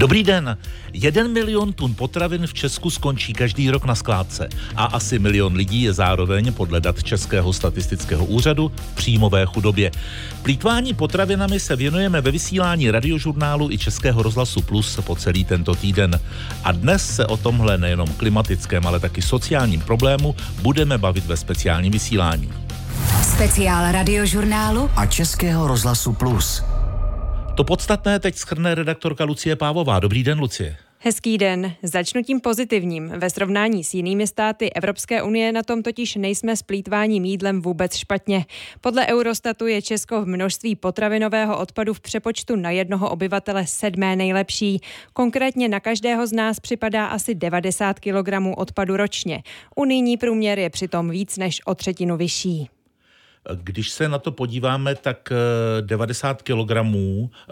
Dobrý 0.00 0.22
den. 0.22 0.58
Jeden 0.92 1.32
milion 1.32 1.72
tun 1.72 1.94
potravin 1.94 2.46
v 2.46 2.54
Česku 2.54 2.90
skončí 2.90 3.32
každý 3.32 3.70
rok 3.70 3.84
na 3.84 3.94
skládce 3.94 4.48
a 4.76 4.84
asi 4.84 5.18
milion 5.18 5.54
lidí 5.54 5.82
je 5.82 5.92
zároveň 5.92 6.52
podle 6.52 6.80
dat 6.80 7.02
Českého 7.02 7.52
statistického 7.52 8.24
úřadu 8.24 8.72
v 8.76 8.94
příjmové 8.94 9.46
chudobě. 9.46 9.90
Plítvání 10.42 10.94
potravinami 10.94 11.60
se 11.60 11.76
věnujeme 11.76 12.20
ve 12.20 12.30
vysílání 12.30 12.90
radiožurnálu 12.90 13.70
i 13.70 13.78
Českého 13.78 14.22
rozhlasu 14.22 14.62
Plus 14.62 15.00
po 15.04 15.16
celý 15.16 15.44
tento 15.44 15.74
týden. 15.74 16.20
A 16.64 16.72
dnes 16.72 17.16
se 17.16 17.26
o 17.26 17.36
tomhle 17.36 17.78
nejenom 17.78 18.08
klimatickém, 18.08 18.86
ale 18.86 19.00
taky 19.00 19.22
sociálním 19.22 19.80
problému 19.80 20.34
budeme 20.62 20.98
bavit 20.98 21.26
ve 21.26 21.36
speciálním 21.36 21.92
vysílání. 21.92 22.52
Speciál 23.22 23.92
radiožurnálu 23.92 24.90
a 24.96 25.06
Českého 25.06 25.68
rozhlasu 25.68 26.12
Plus. 26.12 26.62
To 27.60 27.64
podstatné 27.64 28.20
teď 28.20 28.34
schrne 28.34 28.74
redaktorka 28.74 29.24
Lucie 29.24 29.56
Pávová. 29.56 30.00
Dobrý 30.00 30.24
den, 30.24 30.38
Lucie. 30.40 30.76
Hezký 30.98 31.38
den. 31.38 31.72
Začnu 31.82 32.22
tím 32.22 32.40
pozitivním. 32.40 33.08
Ve 33.08 33.30
srovnání 33.30 33.84
s 33.84 33.94
jinými 33.94 34.26
státy 34.26 34.72
Evropské 34.72 35.22
unie 35.22 35.52
na 35.52 35.62
tom 35.62 35.82
totiž 35.82 36.16
nejsme 36.16 36.56
s 36.56 36.62
plítváním 36.62 37.24
jídlem 37.24 37.62
vůbec 37.62 37.96
špatně. 37.96 38.44
Podle 38.80 39.06
Eurostatu 39.06 39.66
je 39.66 39.82
Česko 39.82 40.22
v 40.22 40.26
množství 40.26 40.76
potravinového 40.76 41.58
odpadu 41.58 41.94
v 41.94 42.00
přepočtu 42.00 42.56
na 42.56 42.70
jednoho 42.70 43.10
obyvatele 43.10 43.66
sedmé 43.66 44.16
nejlepší. 44.16 44.80
Konkrétně 45.12 45.68
na 45.68 45.80
každého 45.80 46.26
z 46.26 46.32
nás 46.32 46.60
připadá 46.60 47.06
asi 47.06 47.34
90 47.34 48.00
kg 48.00 48.28
odpadu 48.56 48.96
ročně. 48.96 49.42
Unijní 49.76 50.16
průměr 50.16 50.58
je 50.58 50.70
přitom 50.70 51.10
víc 51.10 51.36
než 51.36 51.60
o 51.66 51.74
třetinu 51.74 52.16
vyšší. 52.16 52.68
Když 53.62 53.90
se 53.90 54.08
na 54.08 54.18
to 54.18 54.32
podíváme, 54.32 54.94
tak 54.94 55.32
90 55.80 56.40
eh, 56.40 56.54
kg 56.54 56.70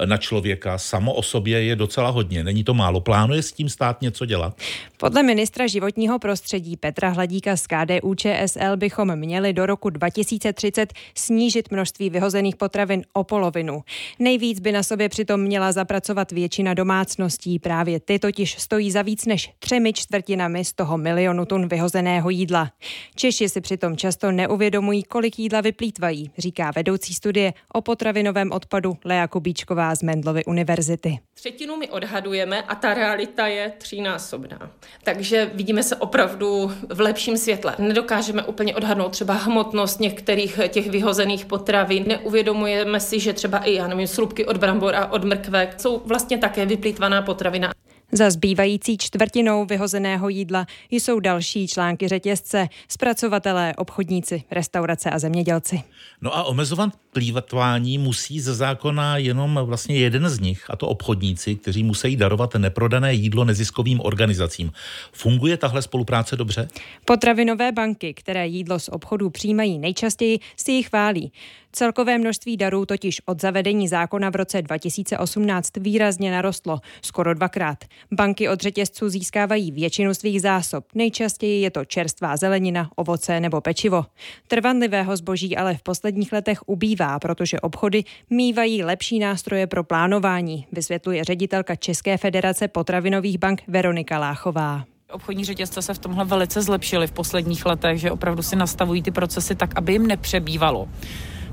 na 0.04 0.16
člověka 0.16 0.78
samo 0.78 1.14
o 1.14 1.22
sobě 1.22 1.62
je 1.62 1.76
docela 1.76 2.10
hodně. 2.10 2.44
Není 2.44 2.64
to 2.64 2.74
málo. 2.74 3.00
Plánuje 3.00 3.42
s 3.42 3.52
tím 3.52 3.68
stát 3.68 4.02
něco 4.02 4.26
dělat? 4.26 4.56
Podle 4.96 5.22
ministra 5.22 5.66
životního 5.66 6.18
prostředí 6.18 6.76
Petra 6.76 7.08
Hladíka 7.08 7.56
z 7.56 7.66
KDU 7.66 8.14
ČSL 8.14 8.76
bychom 8.76 9.16
měli 9.16 9.52
do 9.52 9.66
roku 9.66 9.90
2030 9.90 10.92
snížit 11.14 11.70
množství 11.70 12.10
vyhozených 12.10 12.56
potravin 12.56 13.02
o 13.12 13.24
polovinu. 13.24 13.82
Nejvíc 14.18 14.60
by 14.60 14.72
na 14.72 14.82
sobě 14.82 15.08
přitom 15.08 15.40
měla 15.40 15.72
zapracovat 15.72 16.32
většina 16.32 16.74
domácností. 16.74 17.58
Právě 17.58 18.00
ty 18.00 18.18
totiž 18.18 18.58
stojí 18.58 18.90
za 18.90 19.02
víc 19.02 19.26
než 19.26 19.50
třemi 19.58 19.92
čtvrtinami 19.92 20.64
z 20.64 20.72
toho 20.72 20.98
milionu 20.98 21.44
tun 21.44 21.68
vyhozeného 21.68 22.30
jídla. 22.30 22.70
Češi 23.14 23.48
si 23.48 23.60
přitom 23.60 23.96
často 23.96 24.32
neuvědomují, 24.32 25.02
kolik 25.02 25.38
jídla 25.38 25.60
vyplývá 25.60 25.77
vyplýtvají, 25.78 26.30
říká 26.38 26.70
vedoucí 26.76 27.14
studie 27.14 27.52
o 27.74 27.80
potravinovém 27.80 28.52
odpadu 28.52 28.96
Lea 29.04 29.28
Kubíčková 29.28 29.94
z 29.94 30.02
Mendlovy 30.02 30.44
univerzity. 30.44 31.18
Třetinu 31.34 31.76
my 31.76 31.88
odhadujeme 31.88 32.62
a 32.62 32.74
ta 32.74 32.94
realita 32.94 33.46
je 33.46 33.72
třínásobná. 33.78 34.70
Takže 35.04 35.50
vidíme 35.54 35.82
se 35.82 35.96
opravdu 35.96 36.72
v 36.88 37.00
lepším 37.00 37.36
světle. 37.36 37.74
Nedokážeme 37.78 38.42
úplně 38.42 38.74
odhadnout 38.74 39.12
třeba 39.12 39.34
hmotnost 39.34 40.00
některých 40.00 40.60
těch 40.68 40.90
vyhozených 40.90 41.46
potravin. 41.46 42.04
Neuvědomujeme 42.08 43.00
si, 43.00 43.20
že 43.20 43.32
třeba 43.32 43.58
i, 43.58 43.74
já 43.74 43.88
nevím, 43.88 44.06
slupky 44.06 44.46
od 44.46 44.56
brambor 44.56 44.94
a 44.94 45.06
od 45.06 45.24
mrkve 45.24 45.74
jsou 45.76 46.02
vlastně 46.04 46.38
také 46.38 46.66
vyplýtvaná 46.66 47.22
potravina. 47.22 47.72
Za 48.12 48.30
zbývající 48.30 48.98
čtvrtinou 48.98 49.64
vyhozeného 49.64 50.28
jídla 50.28 50.66
jsou 50.90 51.20
další 51.20 51.68
články 51.68 52.08
řetězce, 52.08 52.68
zpracovatelé, 52.88 53.74
obchodníci, 53.76 54.42
restaurace 54.50 55.10
a 55.10 55.18
zemědělci. 55.18 55.82
No 56.20 56.36
a 56.36 56.44
omezovat 56.44 56.90
plývatvání 57.18 57.98
musí 57.98 58.40
ze 58.40 58.54
zákona 58.54 59.16
jenom 59.16 59.60
vlastně 59.62 59.98
jeden 59.98 60.28
z 60.28 60.40
nich, 60.40 60.64
a 60.70 60.76
to 60.76 60.88
obchodníci, 60.88 61.54
kteří 61.54 61.82
musí 61.82 62.16
darovat 62.16 62.54
neprodané 62.54 63.14
jídlo 63.14 63.44
neziskovým 63.44 64.00
organizacím. 64.00 64.72
Funguje 65.12 65.56
tahle 65.56 65.82
spolupráce 65.82 66.36
dobře? 66.36 66.68
Potravinové 67.04 67.72
banky, 67.72 68.14
které 68.14 68.46
jídlo 68.46 68.78
z 68.78 68.88
obchodů 68.88 69.30
přijímají 69.30 69.78
nejčastěji, 69.78 70.38
si 70.56 70.72
ji 70.72 70.82
chválí. 70.82 71.32
Celkové 71.72 72.18
množství 72.18 72.56
darů 72.56 72.86
totiž 72.86 73.20
od 73.26 73.40
zavedení 73.40 73.88
zákona 73.88 74.30
v 74.30 74.36
roce 74.36 74.62
2018 74.62 75.76
výrazně 75.76 76.30
narostlo, 76.30 76.80
skoro 77.02 77.34
dvakrát. 77.34 77.84
Banky 78.12 78.48
od 78.48 78.60
řetězců 78.60 79.08
získávají 79.08 79.72
většinu 79.72 80.14
svých 80.14 80.40
zásob. 80.40 80.84
Nejčastěji 80.94 81.60
je 81.60 81.70
to 81.70 81.84
čerstvá 81.84 82.36
zelenina, 82.36 82.90
ovoce 82.96 83.40
nebo 83.40 83.60
pečivo. 83.60 84.04
Trvanlivého 84.48 85.16
zboží 85.16 85.56
ale 85.56 85.76
v 85.76 85.82
posledních 85.82 86.32
letech 86.32 86.68
ubývá, 86.68 87.07
protože 87.18 87.60
obchody 87.60 88.04
mývají 88.30 88.84
lepší 88.84 89.18
nástroje 89.18 89.66
pro 89.66 89.84
plánování, 89.84 90.66
vysvětluje 90.72 91.24
ředitelka 91.24 91.76
České 91.76 92.16
federace 92.16 92.68
potravinových 92.68 93.38
bank 93.38 93.62
Veronika 93.68 94.18
Láchová. 94.18 94.84
Obchodní 95.12 95.44
řetězce 95.44 95.82
se 95.82 95.94
v 95.94 95.98
tomhle 95.98 96.24
velice 96.24 96.62
zlepšily 96.62 97.06
v 97.06 97.12
posledních 97.12 97.66
letech, 97.66 97.98
že 97.98 98.10
opravdu 98.10 98.42
si 98.42 98.56
nastavují 98.56 99.02
ty 99.02 99.10
procesy 99.10 99.54
tak, 99.54 99.78
aby 99.78 99.92
jim 99.92 100.06
nepřebývalo 100.06 100.88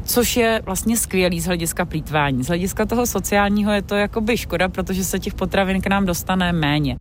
což 0.05 0.37
je 0.37 0.61
vlastně 0.65 0.97
skvělý 0.97 1.41
z 1.41 1.45
hlediska 1.45 1.85
plítvání. 1.85 2.43
Z 2.43 2.47
hlediska 2.47 2.85
toho 2.85 3.05
sociálního 3.05 3.71
je 3.71 3.81
to 3.81 3.95
jakoby 3.95 4.37
škoda, 4.37 4.69
protože 4.69 5.03
se 5.03 5.19
těch 5.19 5.33
potravin 5.33 5.81
k 5.81 5.87
nám 5.87 6.05
dostane 6.05 6.53
méně. 6.53 6.95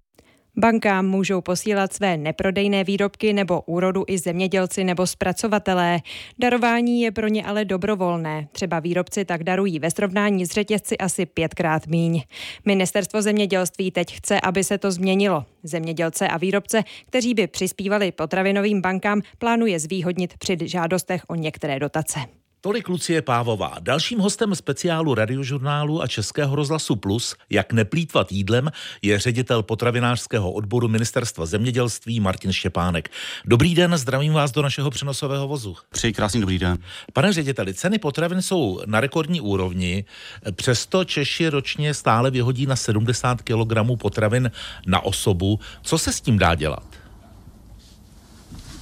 Bankám 0.57 1.07
můžou 1.07 1.41
posílat 1.41 1.93
své 1.93 2.17
neprodejné 2.17 2.85
výrobky 2.85 3.33
nebo 3.33 3.61
úrodu 3.61 4.05
i 4.07 4.19
zemědělci 4.19 4.85
nebo 4.85 5.07
zpracovatelé. 5.07 6.01
Darování 6.39 7.03
je 7.03 7.11
pro 7.11 7.29
ně 7.29 7.45
ale 7.45 7.65
dobrovolné. 7.65 8.49
Třeba 8.53 8.81
výrobci 8.81 9.25
tak 9.25 9.45
darují 9.45 9.79
ve 9.79 9.91
srovnání 9.91 10.47
s 10.47 10.51
řetězci 10.51 10.99
asi 10.99 11.27
pětkrát 11.27 11.87
míň. 11.87 12.23
Ministerstvo 12.65 13.23
zemědělství 13.23 13.91
teď 13.91 14.17
chce, 14.17 14.41
aby 14.41 14.65
se 14.65 14.79
to 14.79 14.91
změnilo. 14.91 15.45
Zemědělce 15.63 16.29
a 16.29 16.37
výrobce, 16.37 16.83
kteří 17.07 17.35
by 17.35 17.47
přispívali 17.47 18.13
potravinovým 18.13 18.81
bankám, 18.81 19.23
plánuje 19.39 19.81
zvýhodnit 19.81 20.39
při 20.39 20.57
žádostech 20.65 21.23
o 21.29 21.35
některé 21.35 21.79
dotace. 21.79 22.21
Tolik 22.65 22.89
Lucie 22.89 23.23
Pávová. 23.23 23.77
Dalším 23.81 24.19
hostem 24.19 24.55
speciálu 24.55 25.15
radiožurnálu 25.15 26.03
a 26.03 26.07
Českého 26.07 26.57
rozhlasu 26.57 26.97
Plus, 26.97 27.37
jak 27.51 27.73
neplýtvat 27.73 28.33
jídlem, 28.33 28.71
je 29.03 29.19
ředitel 29.19 29.63
potravinářského 29.63 30.53
odboru 30.53 30.89
Ministerstva 30.89 31.47
zemědělství 31.47 32.21
Martin 32.21 32.53
Štěpánek. 32.53 33.11
Dobrý 33.45 33.75
den, 33.75 33.97
zdravím 33.97 34.33
vás 34.33 34.53
do 34.53 34.63
našeho 34.63 34.91
přenosového 34.91 35.49
vozu. 35.49 35.77
Přeji 35.91 36.13
krásný 36.13 36.41
dobrý 36.41 36.59
den. 36.59 36.79
Pane 37.13 37.33
řediteli, 37.33 37.75
ceny 37.75 37.99
potravin 37.99 38.43
jsou 38.43 38.81
na 38.87 39.01
rekordní 39.01 39.41
úrovni, 39.41 40.05
přesto 40.53 41.05
Češi 41.05 41.49
ročně 41.49 41.95
stále 41.95 42.31
vyhodí 42.31 42.67
na 42.67 42.77
70 42.77 43.43
kg 43.43 43.99
potravin 43.99 44.51
na 44.87 45.01
osobu. 45.01 45.61
Co 45.83 45.99
se 45.99 46.13
s 46.13 46.21
tím 46.21 46.39
dá 46.39 46.55
dělat? 46.55 47.04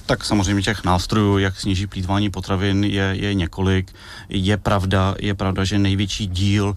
Tak 0.05 0.25
samozřejmě 0.25 0.61
těch 0.61 0.83
nástrojů, 0.83 1.37
jak 1.37 1.59
snížit 1.59 1.87
plítvání 1.87 2.29
potravin, 2.29 2.83
je, 2.83 3.03
je 3.13 3.33
několik. 3.33 3.93
Je 4.29 4.57
pravda, 4.57 5.15
je 5.19 5.33
pravda, 5.33 5.63
že 5.63 5.79
největší 5.79 6.27
díl 6.27 6.65
uh, 6.67 6.75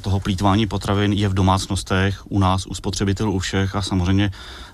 toho 0.00 0.20
plítvání 0.20 0.66
potravin 0.66 1.12
je 1.12 1.28
v 1.28 1.34
domácnostech, 1.34 2.22
u 2.28 2.38
nás, 2.38 2.66
u 2.66 2.74
spotřebitelů, 2.74 3.32
u 3.32 3.38
všech. 3.38 3.76
A 3.76 3.82
samozřejmě 3.82 4.30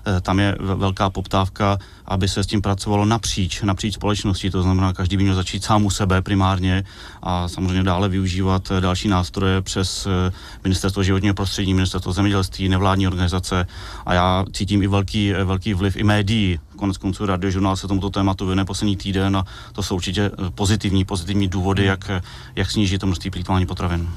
uh, 0.07 0.19
tam 0.21 0.39
je 0.39 0.57
velká 0.59 1.09
poptávka, 1.09 1.77
aby 2.05 2.27
se 2.27 2.43
s 2.43 2.47
tím 2.47 2.61
pracovalo 2.61 3.05
napříč, 3.05 3.61
napříč 3.61 3.93
společností, 3.93 4.49
to 4.49 4.61
znamená, 4.61 4.93
každý 4.93 5.17
by 5.17 5.23
měl 5.23 5.35
začít 5.35 5.63
sám 5.63 5.85
u 5.85 5.89
sebe 5.89 6.21
primárně 6.21 6.83
a 7.23 7.47
samozřejmě 7.47 7.83
dále 7.83 8.09
využívat 8.09 8.71
uh, 8.71 8.81
další 8.81 9.07
nástroje 9.07 9.61
přes 9.61 10.07
Ministerstvo 10.63 11.03
životního 11.03 11.35
prostředí, 11.35 11.73
Ministerstvo 11.73 12.13
zemědělství, 12.13 12.69
nevládní 12.69 13.07
organizace. 13.07 13.67
A 14.05 14.13
já 14.13 14.45
cítím 14.53 14.83
i 14.83 14.87
velký, 14.87 15.33
velký 15.43 15.73
vliv 15.73 15.95
i 15.95 16.03
médií, 16.03 16.59
konec 16.75 16.97
konců 16.97 17.25
radiožurnál 17.25 17.75
se 17.75 17.87
tomuto 17.87 18.09
tématu 18.09 18.45
věnuje 18.45 18.65
poslední 18.65 18.97
týden 18.97 19.37
a 19.37 19.45
to 19.73 19.83
jsou 19.83 19.95
určitě 19.95 20.21
eh, 20.21 20.51
pozitivní, 20.55 21.05
pozitivní 21.05 21.47
důvody, 21.47 21.85
jak, 21.85 22.11
jak 22.55 22.71
snížit 22.71 22.99
to 22.99 23.05
množství 23.05 23.31
plýtvání 23.31 23.65
potravin. 23.65 24.09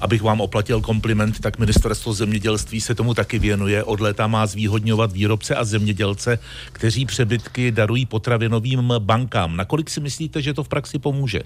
Abych 0.00 0.22
vám 0.22 0.40
oplatil 0.40 0.80
kompliment, 0.80 1.40
tak 1.40 1.58
ministerstvo 1.58 2.12
zemědělství 2.12 2.80
se 2.80 2.94
tomu 2.94 3.14
taky 3.14 3.38
věnuje. 3.38 3.84
Od 3.84 4.00
léta 4.00 4.26
má 4.26 4.46
zvýhodňovat 4.46 5.12
výrobce 5.12 5.54
a 5.54 5.64
zemědělce, 5.64 6.38
kteří 6.72 7.06
přebytky 7.06 7.72
darují 7.72 8.06
potravinovým 8.06 8.92
bankám. 8.98 9.56
Nakolik 9.56 9.90
si 9.90 10.00
myslíte, 10.00 10.42
že 10.42 10.54
to 10.54 10.64
v 10.64 10.68
praxi 10.68 10.98
pomůže? 10.98 11.40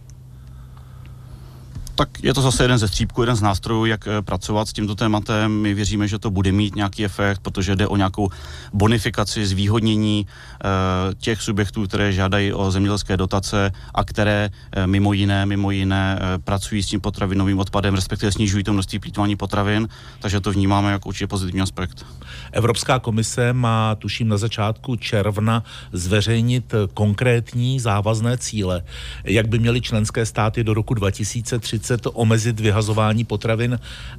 Tak 2.03 2.25
je 2.25 2.35
to 2.35 2.43
zase 2.43 2.65
jeden 2.65 2.79
ze 2.79 2.89
střípků, 2.89 3.23
jeden 3.23 3.37
z 3.37 3.43
nástrojů, 3.43 3.85
jak 3.85 4.07
eh, 4.07 4.23
pracovat 4.23 4.69
s 4.69 4.73
tímto 4.73 4.95
tématem. 4.95 5.53
My 5.53 5.75
věříme, 5.75 6.09
že 6.09 6.19
to 6.19 6.31
bude 6.31 6.53
mít 6.53 6.75
nějaký 6.77 7.05
efekt, 7.05 7.39
protože 7.39 7.77
jde 7.77 7.87
o 7.87 7.97
nějakou 7.97 8.31
bonifikaci, 8.73 9.47
zvýhodnění 9.47 10.27
e, 10.27 11.15
těch 11.15 11.43
subjektů, 11.43 11.87
které 11.87 12.13
žádají 12.13 12.53
o 12.53 12.71
zemědělské 12.71 13.17
dotace 13.17 13.73
a 13.95 14.05
které 14.05 14.51
e, 14.73 14.87
mimo 14.87 15.13
jiné, 15.13 15.47
mimo 15.47 15.71
jiné 15.71 16.19
pracují 16.45 16.83
s 16.83 16.87
tím 16.87 17.01
potravinovým 17.01 17.59
odpadem, 17.59 17.95
respektive 17.95 18.33
snižují 18.33 18.65
to 18.65 18.73
množství 18.73 18.99
plýtvání 18.99 19.37
potravin, 19.37 19.89
takže 20.21 20.41
to 20.41 20.53
vnímáme 20.53 20.93
jako 20.93 21.09
určitě 21.09 21.27
pozitivní 21.27 21.61
aspekt. 21.61 22.07
Evropská 22.53 22.99
komise 22.99 23.53
má, 23.53 23.95
tuším, 23.95 24.29
na 24.29 24.37
začátku 24.37 24.97
června 24.97 25.63
zveřejnit 25.93 26.75
konkrétní 26.95 27.81
závazné 27.81 28.39
cíle, 28.39 28.83
jak 29.25 29.49
by 29.49 29.59
měly 29.59 29.81
členské 29.81 30.27
státy 30.27 30.65
do 30.65 30.75
roku 30.75 30.95
2030 30.95 31.92
2030 31.97 32.11
omezit 32.15 32.61
vyhazování 32.61 33.25
potravin 33.25 33.79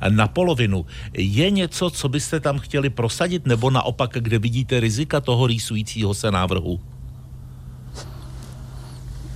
na 0.10 0.28
polovinu. 0.28 0.86
Je 1.14 1.52
něco, 1.52 1.90
co 1.90 2.10
byste 2.10 2.40
tam 2.40 2.60
chtěli 2.60 2.90
prosadit, 2.90 3.46
nebo 3.46 3.70
naopak, 3.70 4.12
kde 4.14 4.40
vidíte 4.40 4.80
rizika 4.80 5.22
toho 5.22 5.48
rýsujícího 5.48 6.14
se 6.14 6.32
návrhu? 6.32 6.80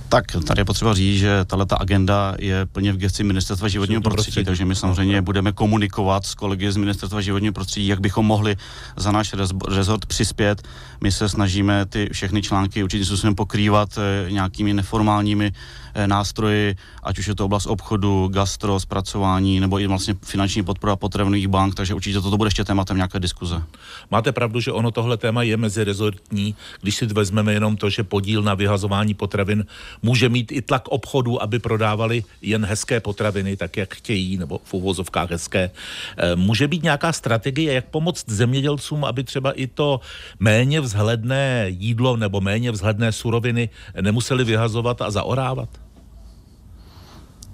Tak 0.08 0.24
tady 0.46 0.60
je 0.60 0.64
potřeba 0.64 0.94
říct, 0.94 1.18
že 1.18 1.44
tato 1.44 1.80
agenda 1.80 2.34
je 2.38 2.66
plně 2.66 2.92
v 2.92 2.96
gesci 2.96 3.24
Ministerstva 3.24 3.68
životního 3.68 4.00
prostředí, 4.00 4.24
prostředí, 4.24 4.44
takže 4.44 4.64
my 4.64 4.74
samozřejmě 4.74 5.22
budeme 5.22 5.52
komunikovat 5.52 6.26
s 6.26 6.34
kolegy 6.34 6.72
z 6.72 6.76
Ministerstva 6.76 7.20
životního 7.20 7.52
prostředí, 7.52 7.86
jak 7.86 8.00
bychom 8.00 8.26
mohli 8.26 8.56
za 8.96 9.12
náš 9.12 9.34
rezort 9.68 10.06
přispět. 10.06 10.62
My 11.00 11.12
se 11.12 11.28
snažíme 11.28 11.86
ty 11.86 12.08
všechny 12.12 12.42
články 12.42 12.82
určitým 12.82 13.06
způsobem 13.06 13.34
pokrývat 13.34 13.98
eh, 13.98 14.30
nějakými 14.30 14.74
neformálními 14.74 15.52
Eh, 15.98 16.06
nástroji, 16.06 16.76
ať 17.02 17.18
už 17.18 17.26
je 17.26 17.34
to 17.34 17.44
oblast 17.44 17.66
obchodu, 17.66 18.28
gastro, 18.28 18.80
zpracování 18.80 19.60
nebo 19.60 19.80
i 19.80 19.86
vlastně 19.86 20.14
finanční 20.22 20.62
podpora 20.62 20.96
potravinových 20.96 21.48
bank, 21.48 21.74
takže 21.74 21.94
určitě 21.94 22.20
toto 22.20 22.36
bude 22.36 22.48
ještě 22.48 22.64
tématem 22.64 22.96
nějaké 22.96 23.20
diskuze. 23.20 23.62
Máte 24.10 24.32
pravdu, 24.32 24.60
že 24.60 24.72
ono 24.72 24.90
tohle 24.90 25.16
téma 25.16 25.42
je 25.42 25.56
mezirezortní, 25.56 26.54
když 26.82 26.94
si 26.94 27.06
vezmeme 27.06 27.52
jenom 27.52 27.76
to, 27.76 27.90
že 27.90 28.04
podíl 28.04 28.42
na 28.42 28.54
vyhazování 28.54 29.14
potravin 29.14 29.64
může 30.02 30.28
mít 30.28 30.52
i 30.52 30.62
tlak 30.62 30.88
obchodu, 30.88 31.42
aby 31.42 31.58
prodávali 31.58 32.24
jen 32.42 32.64
hezké 32.64 33.00
potraviny, 33.00 33.56
tak 33.56 33.76
jak 33.76 33.94
chtějí, 33.94 34.36
nebo 34.36 34.60
v 34.64 34.74
uvozovkách 34.74 35.30
hezké. 35.30 35.70
Eh, 36.16 36.36
může 36.36 36.68
být 36.68 36.82
nějaká 36.82 37.12
strategie, 37.12 37.72
jak 37.72 37.88
pomoct 37.88 38.24
zemědělcům, 38.26 39.04
aby 39.04 39.24
třeba 39.24 39.52
i 39.52 39.66
to 39.66 40.00
méně 40.40 40.80
vzhledné 40.80 41.66
jídlo 41.68 42.16
nebo 42.16 42.40
méně 42.40 42.70
vzhledné 42.70 43.12
suroviny 43.12 43.68
nemuseli 44.00 44.44
vyhazovat 44.44 45.02
a 45.02 45.10
zaorávat? 45.10 45.68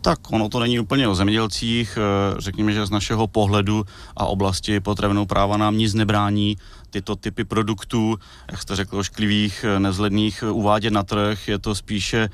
Tak 0.04 0.32
ono 0.32 0.48
to 0.48 0.60
není 0.60 0.78
úplně 0.78 1.08
o 1.08 1.14
zemědělcích. 1.14 1.98
Eh, 1.98 2.40
řekněme, 2.40 2.72
že 2.72 2.86
z 2.86 2.90
našeho 2.90 3.26
pohledu 3.26 3.84
a 4.16 4.26
oblasti 4.26 4.80
potravinou 4.80 5.26
práva 5.26 5.56
nám 5.56 5.78
nic 5.78 5.94
nebrání 5.94 6.56
tyto 6.94 7.16
typy 7.16 7.44
produktů, 7.44 8.18
jak 8.50 8.62
jste 8.62 8.76
řekl, 8.76 8.98
ošklivých, 8.98 9.64
eh, 9.66 9.80
nevzhledných, 9.80 10.42
eh, 10.46 10.50
uvádět 10.50 10.92
na 10.92 11.02
trh. 11.02 11.48
Je 11.48 11.58
to 11.58 11.74
spíše 11.74 12.28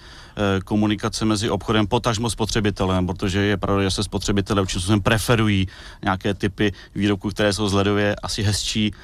komunikace 0.64 1.24
mezi 1.24 1.50
obchodem, 1.50 1.84
potažmo 1.86 2.30
spotřebitelem, 2.30 3.06
protože 3.06 3.40
je 3.40 3.56
pravda, 3.56 3.82
že 3.82 3.90
se 3.90 4.02
spotřebitelé 4.02 4.62
určitým 4.62 4.80
způsobem 4.80 5.00
preferují 5.00 5.68
nějaké 6.04 6.34
typy 6.34 6.72
výrobků, 6.94 7.30
které 7.30 7.52
jsou 7.52 7.68
zhledově 7.68 8.16
asi 8.22 8.42
hezčí 8.42 8.94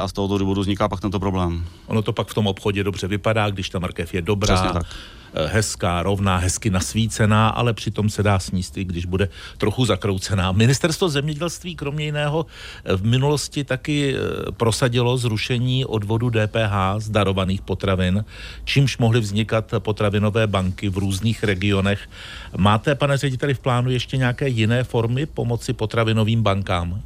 a 0.00 0.08
z 0.08 0.12
tohoto 0.12 0.38
důvodu 0.38 0.60
vzniká 0.60 0.88
pak 0.88 1.00
tento 1.00 1.20
problém. 1.20 1.64
Ono 1.86 2.02
to 2.02 2.12
pak 2.12 2.28
v 2.28 2.34
tom 2.34 2.46
obchodě 2.46 2.84
dobře 2.84 3.08
vypadá, 3.08 3.50
když 3.50 3.68
ta 3.68 3.78
markev 3.78 4.14
je 4.14 4.22
dobrá. 4.22 4.54
Přesně 4.54 4.72
tak 4.72 4.86
Eh, 4.86 5.17
hezká, 5.34 6.02
rovná, 6.02 6.36
hezky 6.36 6.70
nasvícená, 6.70 7.48
ale 7.48 7.72
přitom 7.72 8.10
se 8.10 8.22
dá 8.22 8.38
sníst 8.38 8.76
i 8.76 8.84
když 8.84 9.06
bude 9.06 9.28
trochu 9.58 9.84
zakroucená. 9.84 10.52
Ministerstvo 10.52 11.08
zemědělství 11.08 11.76
kromě 11.76 12.04
jiného 12.04 12.46
eh, 12.84 12.96
v 12.96 13.04
minulosti 13.04 13.64
taky 13.64 14.14
eh, 14.16 14.52
prosadilo 14.52 15.16
zrušení 15.16 15.84
odvodu 15.84 16.30
DPH 16.30 16.98
z 16.98 17.10
darovaných 17.10 17.62
potravin, 17.62 18.24
čímž 18.64 18.98
mohly 18.98 19.20
vznikat 19.20 19.74
potravinové 19.78 20.46
banky 20.46 20.88
v 20.88 20.98
různých 20.98 21.44
regionech. 21.44 22.08
Máte, 22.56 22.94
pane 22.94 23.16
řediteli, 23.16 23.54
v 23.54 23.58
plánu 23.58 23.90
ještě 23.90 24.16
nějaké 24.16 24.48
jiné 24.48 24.84
formy 24.84 25.26
pomoci 25.26 25.72
potravinovým 25.72 26.42
bankám? 26.42 27.02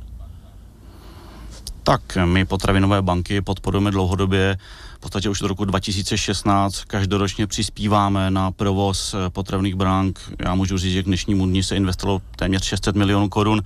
Tak 1.82 2.02
my 2.24 2.44
potravinové 2.44 3.02
banky 3.02 3.40
podporujeme 3.40 3.90
dlouhodobě 3.90 4.56
podstatě 5.02 5.28
už 5.28 5.43
od 5.43 5.46
roku 5.46 5.64
2016 5.64 6.84
každoročně 6.84 7.46
přispíváme 7.46 8.31
na 8.31 8.50
provoz 8.50 9.14
eh, 9.14 9.31
potravných 9.31 9.75
bank. 9.75 10.20
Já 10.44 10.54
můžu 10.54 10.78
říct, 10.78 10.93
že 10.93 11.02
k 11.02 11.06
dnešnímu 11.06 11.46
dní 11.46 11.62
se 11.62 11.76
investovalo 11.76 12.22
téměř 12.37 12.64
600 12.64 12.96
milionů 12.96 13.28
korun 13.28 13.62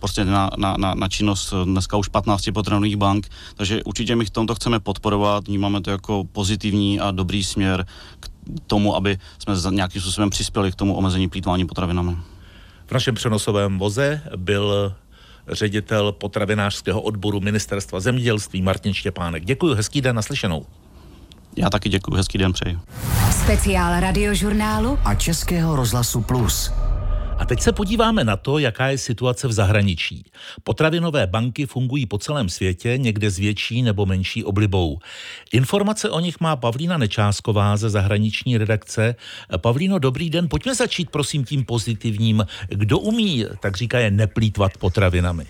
prostě 0.00 0.24
na, 0.24 0.50
na, 0.56 0.74
na, 0.78 0.94
na 0.94 1.08
činnost 1.08 1.52
eh, 1.52 1.64
dneska 1.64 1.96
už 1.96 2.08
15 2.08 2.48
potravných 2.54 2.96
bank. 2.96 3.28
Takže 3.54 3.84
určitě 3.84 4.16
my 4.16 4.24
v 4.24 4.30
tomto 4.30 4.54
chceme 4.54 4.80
podporovat, 4.80 5.48
vnímáme 5.48 5.80
to 5.80 5.90
jako 5.90 6.24
pozitivní 6.32 7.00
a 7.00 7.10
dobrý 7.10 7.44
směr 7.44 7.86
k 8.20 8.28
tomu, 8.66 8.96
aby 8.96 9.18
jsme 9.38 9.54
nějakým 9.70 10.02
způsobem 10.02 10.30
přispěli 10.30 10.72
k 10.72 10.74
tomu 10.74 10.94
omezení 10.94 11.28
plýtvání 11.28 11.66
potravinami. 11.66 12.16
V 12.86 12.92
našem 12.92 13.14
přenosovém 13.14 13.78
voze 13.78 14.22
byl 14.36 14.94
ředitel 15.50 16.12
potravinářského 16.12 17.00
odboru 17.00 17.40
Ministerstva 17.40 18.00
zemědělství 18.00 18.62
Martin 18.62 18.94
Štěpánek. 18.94 19.44
Děkuji, 19.44 19.74
hezký 19.74 20.00
den, 20.00 20.16
naslyšenou. 20.16 20.66
Já 21.56 21.70
taky 21.70 21.88
děkuji, 21.88 22.14
hezký 22.16 22.38
den 22.38 22.52
přeji. 22.52 22.78
Speciál 23.44 24.00
radiožurnálu 24.00 24.98
a 25.04 25.14
Českého 25.14 25.76
rozhlasu 25.76 26.20
Plus. 26.20 26.72
A 27.38 27.44
teď 27.44 27.60
se 27.60 27.72
podíváme 27.72 28.24
na 28.24 28.36
to, 28.36 28.58
jaká 28.58 28.88
je 28.88 28.98
situace 28.98 29.48
v 29.48 29.52
zahraničí. 29.52 30.24
Potravinové 30.64 31.26
banky 31.26 31.66
fungují 31.66 32.06
po 32.06 32.18
celém 32.18 32.48
světě, 32.48 32.98
někde 32.98 33.30
s 33.30 33.38
větší 33.38 33.82
nebo 33.82 34.06
menší 34.06 34.44
oblibou. 34.44 34.98
Informace 35.52 36.10
o 36.10 36.20
nich 36.20 36.40
má 36.40 36.56
Pavlína 36.56 36.98
Nečásková 36.98 37.76
ze 37.76 37.90
zahraniční 37.90 38.58
redakce. 38.58 39.14
Pavlíno, 39.56 39.98
dobrý 39.98 40.30
den. 40.30 40.48
Pojďme 40.48 40.74
začít 40.74 41.10
prosím 41.10 41.44
tím 41.44 41.64
pozitivním. 41.64 42.46
Kdo 42.68 42.98
umí, 42.98 43.44
tak 43.60 43.76
říká 43.76 43.98
je, 43.98 44.10
neplýtvat 44.10 44.78
potravinami? 44.78 45.46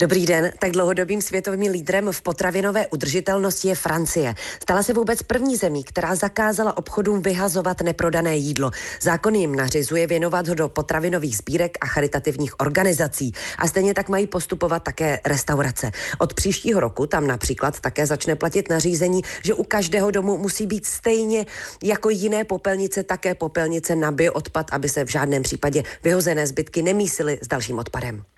Dobrý 0.00 0.26
den. 0.26 0.52
Tak 0.58 0.70
dlouhodobým 0.70 1.22
světovým 1.22 1.72
lídrem 1.72 2.12
v 2.12 2.22
potravinové 2.22 2.86
udržitelnosti 2.86 3.68
je 3.68 3.74
Francie. 3.74 4.34
Stala 4.62 4.82
se 4.82 4.92
vůbec 4.92 5.22
první 5.22 5.56
zemí, 5.56 5.84
která 5.84 6.14
zakázala 6.14 6.76
obchodům 6.76 7.22
vyhazovat 7.22 7.80
neprodané 7.80 8.36
jídlo. 8.36 8.70
Zákon 9.00 9.34
jim 9.34 9.56
nařizuje 9.56 10.06
věnovat 10.06 10.48
ho 10.48 10.54
do 10.54 10.68
potravinových 10.68 11.36
sbírek 11.36 11.78
a 11.80 11.86
charitativních 11.86 12.60
organizací. 12.60 13.32
A 13.58 13.68
stejně 13.68 13.94
tak 13.94 14.08
mají 14.08 14.26
postupovat 14.26 14.82
také 14.82 15.20
restaurace. 15.24 15.90
Od 16.18 16.34
příštího 16.34 16.80
roku 16.80 17.06
tam 17.06 17.26
například 17.26 17.80
také 17.80 18.06
začne 18.06 18.36
platit 18.36 18.70
nařízení, 18.70 19.22
že 19.42 19.54
u 19.54 19.64
každého 19.64 20.10
domu 20.10 20.38
musí 20.38 20.66
být 20.66 20.86
stejně 20.86 21.46
jako 21.82 22.10
jiné 22.10 22.44
popelnice 22.44 23.02
také 23.02 23.34
popelnice 23.34 23.96
na 23.96 24.12
bioodpad, 24.12 24.66
aby 24.72 24.88
se 24.88 25.04
v 25.04 25.08
žádném 25.08 25.42
případě 25.42 25.82
vyhozené 26.02 26.46
zbytky 26.46 26.82
nemísily 26.82 27.38
s 27.42 27.48
dalším 27.48 27.78
odpadem. 27.78 28.33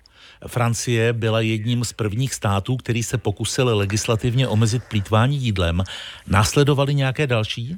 Francie 0.47 1.13
byla 1.13 1.41
jedním 1.41 1.83
z 1.83 1.93
prvních 1.93 2.33
států, 2.33 2.77
který 2.77 3.03
se 3.03 3.17
pokusil 3.17 3.77
legislativně 3.77 4.47
omezit 4.47 4.83
plítvání 4.83 5.37
jídlem. 5.37 5.83
Následovali 6.27 6.95
nějaké 6.95 7.27
další? 7.27 7.77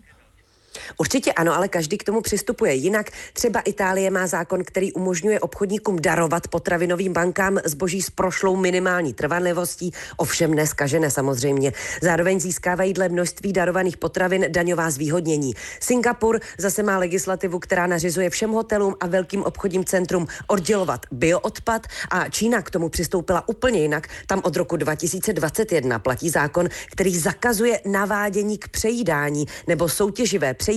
Určitě 0.98 1.34
ano, 1.34 1.56
ale 1.56 1.68
každý 1.68 1.98
k 1.98 2.04
tomu 2.04 2.22
přistupuje 2.22 2.74
jinak. 2.74 3.12
Třeba 3.34 3.60
Itálie 3.60 4.12
má 4.12 4.28
zákon, 4.28 4.64
který 4.64 4.94
umožňuje 4.94 5.40
obchodníkům 5.40 6.00
darovat 6.02 6.48
potravinovým 6.48 7.14
bankám 7.14 7.60
zboží 7.66 8.02
s 8.02 8.10
prošlou 8.10 8.56
minimální 8.56 9.14
trvanlivostí, 9.14 9.92
ovšem 10.18 10.54
neskažené 10.54 11.12
samozřejmě. 11.12 11.74
Zároveň 12.02 12.40
získávají 12.40 12.94
dle 12.94 13.10
množství 13.10 13.54
darovaných 13.54 13.98
potravin 13.98 14.46
daňová 14.48 14.92
zvýhodnění. 14.92 15.54
Singapur 15.80 16.40
zase 16.58 16.84
má 16.84 16.98
legislativu, 16.98 17.60
která 17.60 17.88
nařizuje 17.88 18.30
všem 18.30 18.52
hotelům 18.52 18.96
a 19.00 19.08
velkým 19.08 19.44
obchodním 19.44 19.86
centrum 19.86 20.28
oddělovat 20.48 21.06
bioodpad 21.12 21.88
a 22.12 22.30
Čína 22.30 22.62
k 22.62 22.72
tomu 22.72 22.90
přistoupila 22.90 23.48
úplně 23.48 23.80
jinak. 23.80 24.08
Tam 24.28 24.42
od 24.44 24.56
roku 24.56 24.78
2021 24.78 26.00
platí 26.00 26.30
zákon, 26.30 26.70
který 26.92 27.18
zakazuje 27.18 27.80
navádění 27.86 28.58
k 28.58 28.68
přejídání 28.68 29.46
nebo 29.68 29.90
soutěživé 29.90 30.54
přejídání, 30.54 30.69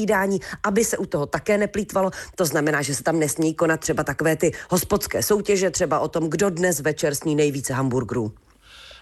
aby 0.63 0.85
se 0.85 0.99
u 0.99 1.07
toho 1.07 1.27
také 1.27 1.59
neplýtvalo. 1.59 2.11
To 2.35 2.45
znamená, 2.45 2.83
že 2.83 2.95
se 2.95 3.03
tam 3.03 3.19
nesmí 3.19 3.55
konat 3.55 3.81
třeba 3.81 4.05
takové 4.05 4.37
ty 4.37 4.53
hospodské 4.71 5.23
soutěže, 5.23 5.71
třeba 5.71 6.01
o 6.01 6.09
tom, 6.09 6.31
kdo 6.31 6.51
dnes 6.51 6.81
večer 6.81 7.15
sní 7.15 7.35
nejvíce 7.35 7.75
hamburgerů. 7.75 8.33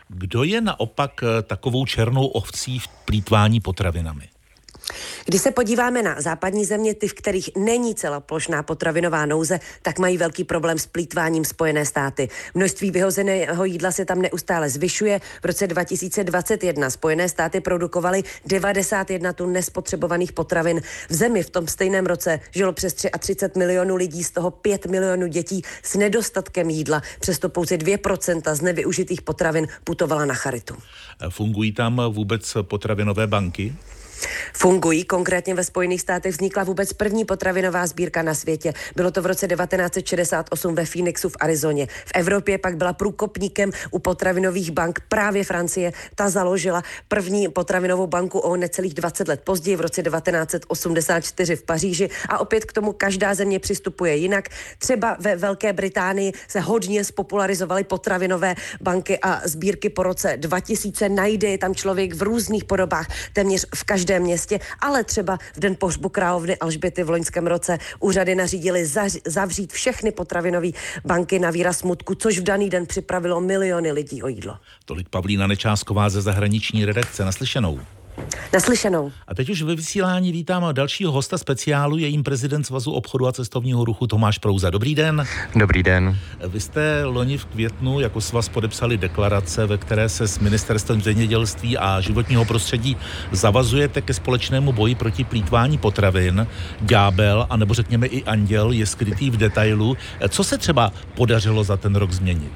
Kdo 0.09 0.43
je 0.43 0.61
naopak 0.61 1.11
eh, 1.23 1.43
takovou 1.43 1.87
černou 1.87 2.27
ovcí 2.27 2.79
v 2.79 2.89
plítvání 2.89 3.61
potravinami? 3.61 4.40
Když 5.25 5.41
se 5.41 5.51
podíváme 5.51 6.03
na 6.03 6.21
západní 6.21 6.65
země, 6.65 6.95
ty, 6.95 7.09
v 7.09 7.15
kterých 7.15 7.51
není 7.57 7.95
celoplošná 7.95 8.63
potravinová 8.63 9.27
nouze, 9.27 9.61
tak 9.83 9.99
mají 9.99 10.19
velký 10.19 10.45
problém 10.45 10.79
s 10.79 10.87
plítváním 10.87 11.45
Spojené 11.45 11.87
státy. 11.87 12.29
Množství 12.55 12.91
vyhozeného 12.91 13.65
jídla 13.65 13.93
se 13.93 14.05
tam 14.05 14.23
neustále 14.23 14.71
zvyšuje. 14.71 15.21
V 15.43 15.45
roce 15.45 15.67
2021 15.67 16.91
Spojené 16.91 17.29
státy 17.29 17.61
produkovaly 17.61 18.23
91 18.47 19.33
tun 19.33 19.53
nespotřebovaných 19.53 20.33
potravin. 20.33 20.81
V 21.09 21.15
zemi 21.15 21.43
v 21.43 21.51
tom 21.51 21.67
stejném 21.67 22.07
roce 22.07 22.41
žilo 22.51 22.73
přes 22.73 22.95
33 23.19 23.59
milionů 23.59 23.97
lidí, 23.97 24.25
z 24.25 24.31
toho 24.31 24.51
5 24.51 24.87
milionů 24.87 25.27
dětí 25.27 25.63
s 25.83 25.97
nedostatkem 25.97 26.71
jídla. 26.71 27.03
Přesto 27.21 27.49
pouze 27.49 27.77
2% 27.77 28.55
z 28.55 28.61
nevyužitých 28.61 29.23
potravin 29.23 29.69
putovala 29.85 30.25
na 30.25 30.35
charitu. 30.35 30.75
Fungují 31.29 31.73
tam 31.73 32.03
vůbec 32.11 32.57
potravinové 32.63 33.27
banky? 33.27 33.75
Fungují. 34.53 35.05
Konkrétně 35.05 35.55
ve 35.55 35.65
Spojených 35.65 36.01
státech 36.01 36.33
vznikla 36.33 36.65
vůbec 36.65 36.93
první 36.93 37.25
potravinová 37.25 37.87
sbírka 37.87 38.23
na 38.23 38.35
světě. 38.35 38.73
Bylo 38.97 39.11
to 39.11 39.23
v 39.23 39.27
roce 39.27 39.47
1968 39.49 40.75
ve 40.75 40.87
Phoenixu 40.87 41.29
v 41.29 41.37
Arizoně. 41.41 41.87
V 41.87 42.11
Evropě 42.15 42.59
pak 42.59 42.77
byla 42.77 42.93
průkopníkem 42.93 43.71
u 43.91 43.99
potravinových 43.99 44.71
bank 44.71 45.01
právě 45.09 45.45
Francie. 45.45 45.93
Ta 46.15 46.31
založila 46.31 46.83
první 47.09 47.49
potravinovou 47.49 48.07
banku 48.07 48.39
o 48.39 48.57
necelých 48.57 48.95
20 48.95 49.29
let 49.29 49.41
později 49.45 49.77
v 49.77 49.81
roce 49.81 50.03
1984 50.03 51.57
v 51.57 51.63
Paříži 51.63 52.11
a 52.29 52.39
opět 52.39 52.65
k 52.65 52.73
tomu 52.73 52.93
každá 52.93 53.35
země 53.35 53.59
přistupuje 53.59 54.17
jinak. 54.17 54.49
Třeba 54.79 55.17
ve 55.21 55.37
Velké 55.37 55.73
Británii 55.73 56.33
se 56.49 56.61
hodně 56.61 57.05
spopularizovaly 57.05 57.85
potravinové 57.85 58.55
banky 58.81 59.19
a 59.19 59.49
sbírky 59.49 59.89
po 59.89 60.03
roce 60.03 60.37
2000. 60.37 61.09
Najde 61.09 61.49
je 61.49 61.59
tam 61.59 61.75
člověk 61.75 62.15
v 62.15 62.23
různých 62.23 62.65
podobách, 62.65 63.07
téměř 63.33 63.67
v 63.75 63.85
každém 64.11 64.23
městě, 64.23 64.59
ale 64.81 65.05
třeba 65.05 65.39
v 65.57 65.61
den 65.61 65.77
pohřbu 65.79 66.09
královny 66.09 66.57
Alžběty 66.57 67.03
v 67.03 67.11
loňském 67.11 67.47
roce 67.47 67.79
úřady 68.01 68.35
nařídili 68.35 68.87
zavřít 69.27 69.73
všechny 69.73 70.13
potravinové 70.13 70.69
banky 71.05 71.39
na 71.39 71.51
výraz 71.51 71.79
smutku, 71.79 72.15
což 72.15 72.39
v 72.39 72.43
daný 72.43 72.71
den 72.71 72.87
připravilo 72.87 73.41
miliony 73.41 73.93
lidí 73.93 74.23
o 74.23 74.29
jídlo. 74.29 74.57
Tolik 74.85 75.09
Pavlína 75.09 75.47
Nečásková 75.47 76.09
ze 76.09 76.23
zahraniční 76.23 76.85
redakce. 76.85 77.25
Naslyšenou. 77.25 77.81
Naslyšenou. 78.53 79.13
A 79.29 79.35
teď 79.35 79.51
už 79.51 79.63
ve 79.63 79.75
vysílání 79.75 80.33
vítám 80.33 80.65
dalšího 80.73 81.13
hosta 81.13 81.39
speciálu, 81.39 81.99
je 81.99 82.07
jim 82.07 82.23
prezident 82.23 82.65
Svazu 82.65 82.93
obchodu 82.93 83.27
a 83.27 83.33
cestovního 83.33 83.85
ruchu 83.85 84.07
Tomáš 84.07 84.39
Prouza. 84.39 84.71
Dobrý 84.71 84.95
den. 84.95 85.27
Dobrý 85.57 85.83
den. 85.83 86.19
Vy 86.49 86.61
jste 86.61 87.05
loni 87.05 87.39
v 87.39 87.45
květnu 87.45 88.01
jako 88.01 88.21
svaz 88.21 88.49
podepsali 88.49 88.99
deklarace, 88.99 89.67
ve 89.67 89.79
které 89.79 90.09
se 90.09 90.29
s 90.29 90.39
ministerstvem 90.39 91.03
zemědělství 91.03 91.79
a 91.79 92.01
životního 92.01 92.45
prostředí 92.45 92.97
zavazujete 93.33 94.01
ke 94.01 94.15
společnému 94.15 94.73
boji 94.73 94.95
proti 94.95 95.25
plítvání 95.25 95.79
potravin. 95.79 96.47
Ďábel, 96.81 97.47
a 97.51 97.57
nebo 97.57 97.75
řekněme 97.75 98.07
i 98.07 98.25
anděl, 98.25 98.71
je 98.71 98.87
skrytý 98.87 99.31
v 99.31 99.37
detailu. 99.37 99.97
Co 100.29 100.45
se 100.45 100.59
třeba 100.59 100.93
podařilo 101.15 101.65
za 101.65 101.77
ten 101.77 101.97
rok 101.97 102.13
změnit? 102.13 102.53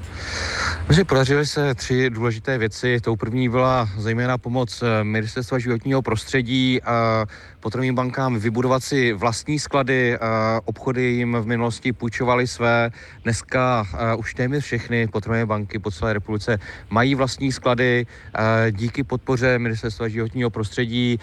Myslím, 0.89 1.07
podařily 1.07 1.47
se 1.47 1.75
tři 1.75 2.11
důležité 2.11 2.59
věci. 2.59 3.01
Tou 3.01 3.17
první 3.17 3.49
byla 3.49 3.89
zejména 3.99 4.39
pomoc 4.39 4.83
eh, 4.83 5.05
ministerstva 5.55 5.59
životního 5.59 6.03
prostředí 6.03 6.83
a 6.83 7.27
potravinovým 7.65 7.95
bankám 7.95 8.39
vybudovat 8.39 8.85
si 8.85 9.13
vlastní 9.13 9.59
sklady. 9.59 10.19
Obchody 10.65 11.03
jim 11.03 11.37
v 11.41 11.47
minulosti 11.47 11.93
půjčovaly 11.93 12.47
své. 12.47 12.91
Dneska 13.23 13.87
už 14.19 14.35
téměř 14.35 14.65
všechny 14.65 15.07
potravinové 15.07 15.47
banky 15.47 15.79
po 15.79 15.91
celé 15.91 16.13
republice 16.13 16.59
mají 16.91 17.15
vlastní 17.15 17.53
sklady. 17.53 18.07
Díky 18.71 19.03
podpoře 19.03 19.59
Ministerstva 19.59 20.09
životního 20.09 20.51
prostředí 20.51 21.19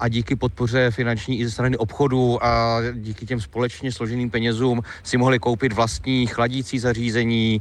a 0.00 0.08
díky 0.08 0.36
podpoře 0.36 0.90
finanční 0.90 1.40
i 1.40 1.44
ze 1.44 1.50
strany 1.50 1.76
obchodu 1.76 2.44
a 2.44 2.80
díky 2.94 3.26
těm 3.26 3.40
společně 3.40 3.92
složeným 3.92 4.30
penězům 4.30 4.82
si 5.02 5.16
mohli 5.16 5.38
koupit 5.38 5.72
vlastní 5.72 6.26
chladící 6.26 6.78
zařízení, 6.78 7.60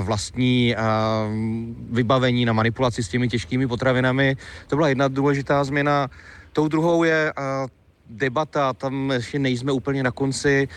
vlastní 0.00 0.74
vybavení 1.90 2.44
na 2.44 2.52
manipulaci 2.52 3.02
s 3.02 3.08
těmi 3.08 3.28
těžkými 3.28 3.66
potravinami. 3.66 4.36
To 4.66 4.76
byla 4.76 4.88
jedna 4.88 5.08
důležitá 5.08 5.64
změna. 5.64 6.08
Tou 6.58 6.68
druhou 6.68 7.04
je 7.04 7.32
debata, 8.10 8.72
tam 8.72 9.10
ještě 9.10 9.38
nejsme 9.38 9.72
úplně 9.72 10.02
na 10.02 10.10
konci, 10.10 10.68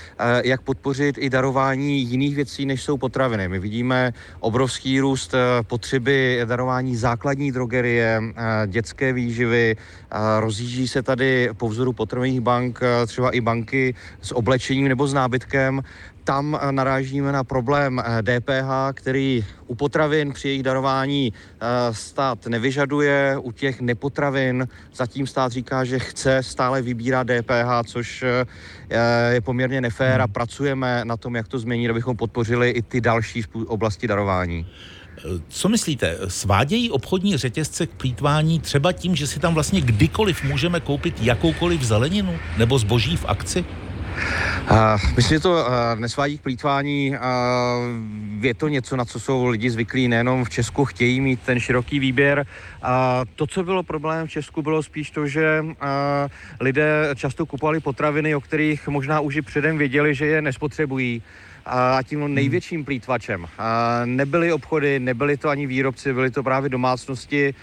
jak 0.44 0.62
podpořit 0.62 1.16
i 1.20 1.30
darování 1.30 2.02
jiných 2.02 2.36
věcí, 2.36 2.66
než 2.66 2.84
jsou 2.84 2.98
potraviny. 2.98 3.48
My 3.48 3.60
vidíme 3.60 4.14
obrovský 4.40 5.00
růst 5.00 5.36
potřeby 5.68 6.42
darování 6.46 6.96
základní 6.96 7.52
drogerie, 7.52 8.22
dětské 8.68 9.14
výživy, 9.14 9.76
rozjíždí 10.40 10.88
se 10.88 11.04
tady 11.04 11.50
po 11.58 11.70
vzoru 11.70 11.94
potravinových 11.94 12.42
bank 12.42 12.80
třeba 13.08 13.32
i 13.32 13.42
banky 13.42 13.96
s 14.22 14.36
oblečením 14.36 14.88
nebo 14.88 15.08
s 15.08 15.14
nábytkem 15.14 15.82
tam 16.24 16.60
eh, 16.62 16.72
narážíme 16.72 17.32
na 17.32 17.44
problém 17.44 18.02
DPH, 18.22 18.90
eh, 18.90 18.94
který 18.94 19.46
u 19.68 19.76
potravin 19.76 20.34
při 20.34 20.48
jejich 20.48 20.64
darování 20.64 21.34
eh, 21.34 21.66
stát 21.94 22.48
nevyžaduje, 22.48 23.38
u 23.42 23.52
těch 23.52 23.82
nepotravin 23.82 24.68
zatím 24.96 25.28
stát 25.28 25.52
říká, 25.52 25.86
že 25.86 26.00
chce 26.00 26.44
stále 26.44 26.82
vybírat 26.82 27.28
DPH, 27.28 27.88
což 27.88 28.26
je 29.30 29.42
poměrně 29.42 29.82
nefér 29.82 30.22
a 30.22 30.24
hmm. 30.24 30.34
pracujeme 30.34 31.06
na 31.06 31.18
tom, 31.18 31.36
jak 31.36 31.48
to 31.48 31.60
změnit, 31.60 31.90
abychom 31.90 32.18
podpořili 32.18 32.70
i 32.70 32.82
ty 32.82 33.02
další 33.02 33.44
oblasti 33.68 34.08
darování. 34.08 34.68
Co 35.48 35.70
myslíte, 35.70 36.18
svádějí 36.28 36.92
obchodní 36.92 37.38
řetězce 37.38 37.88
k 37.88 37.90
plítvání 37.90 38.60
třeba 38.60 38.92
tím, 38.92 39.16
že 39.16 39.28
si 39.28 39.40
tam 39.40 39.54
vlastně 39.54 39.82
kdykoliv 39.82 40.44
můžeme 40.44 40.80
koupit 40.80 41.22
jakoukoliv 41.22 41.84
zeleninu 41.84 42.40
nebo 42.58 42.80
zboží 42.80 43.18
v 43.18 43.26
akci? 43.26 43.66
Uh, 44.72 44.78
myslím, 45.16 45.36
že 45.36 45.40
to 45.40 45.52
uh, 45.52 46.00
nesvádí 46.00 46.38
k 46.38 46.42
plítvání. 46.42 47.12
Uh, 47.12 47.18
je 48.46 48.54
to 48.54 48.68
něco, 48.68 48.96
na 48.96 49.06
co 49.06 49.20
jsou 49.20 49.46
lidi 49.48 49.70
zvyklí 49.70 50.08
nejenom 50.08 50.46
v 50.46 50.50
Česku, 50.50 50.86
chtějí 50.86 51.22
mít 51.22 51.42
ten 51.42 51.60
široký 51.60 52.00
výběr. 52.00 52.46
A 52.82 53.22
to, 53.36 53.48
co 53.48 53.64
bylo 53.64 53.84
problém 53.84 54.28
v 54.28 54.30
Česku, 54.32 54.62
bylo 54.62 54.84
spíš 54.84 55.12
to, 55.12 55.28
že 55.28 55.62
uh, 55.62 55.68
lidé 56.60 57.10
často 57.16 57.46
kupovali 57.46 57.80
potraviny, 57.80 58.36
o 58.36 58.42
kterých 58.42 58.88
možná 58.88 59.20
už 59.20 59.36
i 59.36 59.42
předem 59.42 59.78
věděli, 59.78 60.16
že 60.16 60.26
je 60.26 60.42
nespotřebují 60.42 61.24
a 61.66 62.00
tím 62.04 62.22
hmm. 62.22 62.34
největším 62.34 62.86
plítvačem. 62.86 63.46
Nebyly 64.06 64.54
obchody, 64.54 65.00
nebyly 65.00 65.38
to 65.38 65.50
ani 65.50 65.68
výrobci, 65.68 66.14
byly 66.14 66.32
to 66.32 66.44
právě 66.44 66.70
domácnosti. 66.70 67.54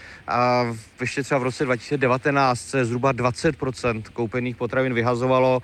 Ještě 1.01 1.23
třeba 1.23 1.39
v 1.39 1.43
roce 1.43 1.65
2019 1.65 2.59
se 2.59 2.85
zhruba 2.85 3.13
20% 3.13 4.03
koupených 4.13 4.55
potravin 4.55 4.93
vyhazovalo. 4.93 5.61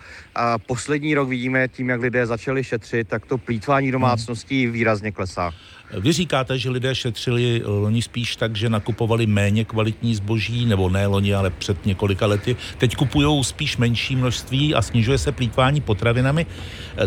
Poslední 0.67 1.15
rok 1.15 1.29
vidíme 1.29 1.67
tím, 1.67 1.89
jak 1.89 2.01
lidé 2.01 2.25
začali 2.25 2.63
šetřit, 2.63 3.07
tak 3.07 3.25
to 3.25 3.37
plítvání 3.37 3.91
domácností 3.91 4.67
výrazně 4.67 5.11
klesá. 5.11 5.51
Vy 5.93 6.11
říkáte, 6.11 6.57
že 6.57 6.69
lidé 6.69 6.95
šetřili 6.95 7.61
loni 7.65 8.01
spíš 8.01 8.35
tak, 8.35 8.55
že 8.55 8.69
nakupovali 8.69 9.25
méně 9.25 9.65
kvalitní 9.65 10.15
zboží, 10.15 10.65
nebo 10.65 10.89
ne 10.89 11.07
loni, 11.07 11.33
ale 11.33 11.49
před 11.49 11.85
několika 11.85 12.25
lety. 12.25 12.55
Teď 12.77 12.95
kupují 12.95 13.43
spíš 13.43 13.77
menší 13.77 14.15
množství 14.15 14.75
a 14.75 14.81
snižuje 14.81 15.17
se 15.17 15.31
plítvání 15.31 15.81
potravinami. 15.81 16.45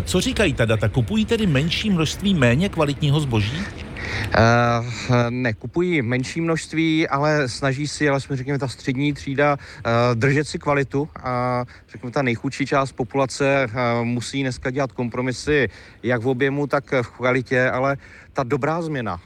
Co 0.03 0.21
říkají 0.21 0.53
ta 0.53 0.65
data? 0.65 0.89
Kupují 0.89 1.25
tedy 1.25 1.47
menší 1.47 1.89
množství 1.89 2.33
méně 2.33 2.69
kvalitního 2.69 3.19
zboží? 3.19 3.57
Uh, 3.59 4.85
ne, 5.29 5.53
kupují 5.53 6.01
menší 6.01 6.41
množství, 6.41 7.07
ale 7.07 7.49
snaží 7.49 7.87
si, 7.87 8.09
ale 8.09 8.21
jsme 8.21 8.35
řekněme 8.35 8.59
ta 8.59 8.67
střední 8.67 9.13
třída, 9.13 9.57
uh, 9.57 9.91
držet 10.15 10.47
si 10.47 10.59
kvalitu. 10.59 11.09
A 11.23 11.65
řekněme 11.91 12.11
ta 12.11 12.21
nejchudší 12.21 12.65
část 12.65 12.91
populace 12.91 13.67
uh, 13.67 14.05
musí 14.05 14.41
dneska 14.41 14.71
dělat 14.71 14.91
kompromisy 14.91 15.69
jak 16.03 16.21
v 16.21 16.27
objemu, 16.27 16.67
tak 16.67 16.91
v 17.01 17.07
kvalitě, 17.07 17.69
ale 17.69 17.97
ta 18.33 18.43
dobrá 18.43 18.81
změna 18.81 19.21